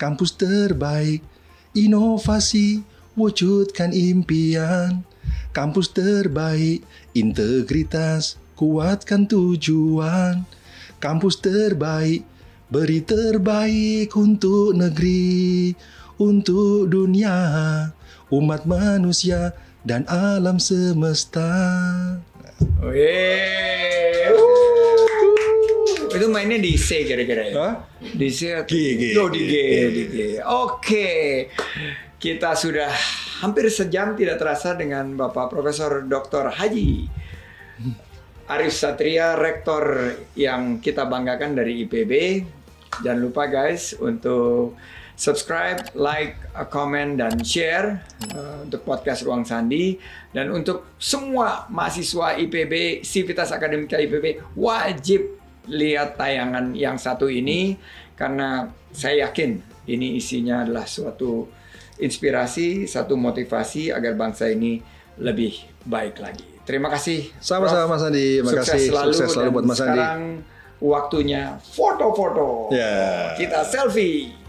[0.00, 1.20] Kampus terbaik,
[1.76, 2.80] inovasi,
[3.12, 5.04] wujudkan impian.
[5.52, 6.80] Kampus terbaik,
[7.12, 10.44] integritas, kuatkan tujuan.
[11.00, 12.28] Kampus terbaik,
[12.68, 15.72] beri terbaik untuk negeri,
[16.20, 17.88] untuk dunia,
[18.28, 21.48] umat manusia, dan alam semesta.
[22.84, 22.92] Uh.
[26.12, 27.56] Itu mainnya di C kira-kira ya?
[27.56, 27.74] Hah?
[27.96, 29.72] Di C atau G, G, Oh, di G, G.
[29.88, 30.16] di G.
[30.44, 31.08] Oke.
[32.20, 32.92] Kita sudah
[33.40, 36.52] hampir sejam tidak terasa dengan Bapak Profesor Dr.
[36.52, 37.08] Haji
[38.50, 42.42] Arif Satria, rektor yang kita banggakan dari IPB.
[43.06, 44.74] Jangan lupa guys untuk
[45.14, 46.34] subscribe, like,
[46.66, 48.02] comment, dan share
[48.34, 49.94] uh, untuk podcast Ruang Sandi.
[50.34, 55.38] Dan untuk semua mahasiswa IPB, Sivitas Akademika IPB, wajib
[55.70, 57.78] lihat tayangan yang satu ini
[58.18, 61.46] karena saya yakin ini isinya adalah suatu
[62.02, 64.82] inspirasi, satu motivasi agar bangsa ini
[65.22, 65.54] lebih
[65.86, 66.49] baik lagi.
[66.70, 67.34] Terima kasih.
[67.42, 68.88] Sama-sama Mas Andi, terima Sukses kasih.
[68.94, 69.90] selalu, Sukses selalu buat Mas Andi.
[69.90, 70.22] Sekarang
[70.78, 72.70] waktunya foto-foto.
[72.70, 73.34] Ya.
[73.34, 74.39] Kita selfie.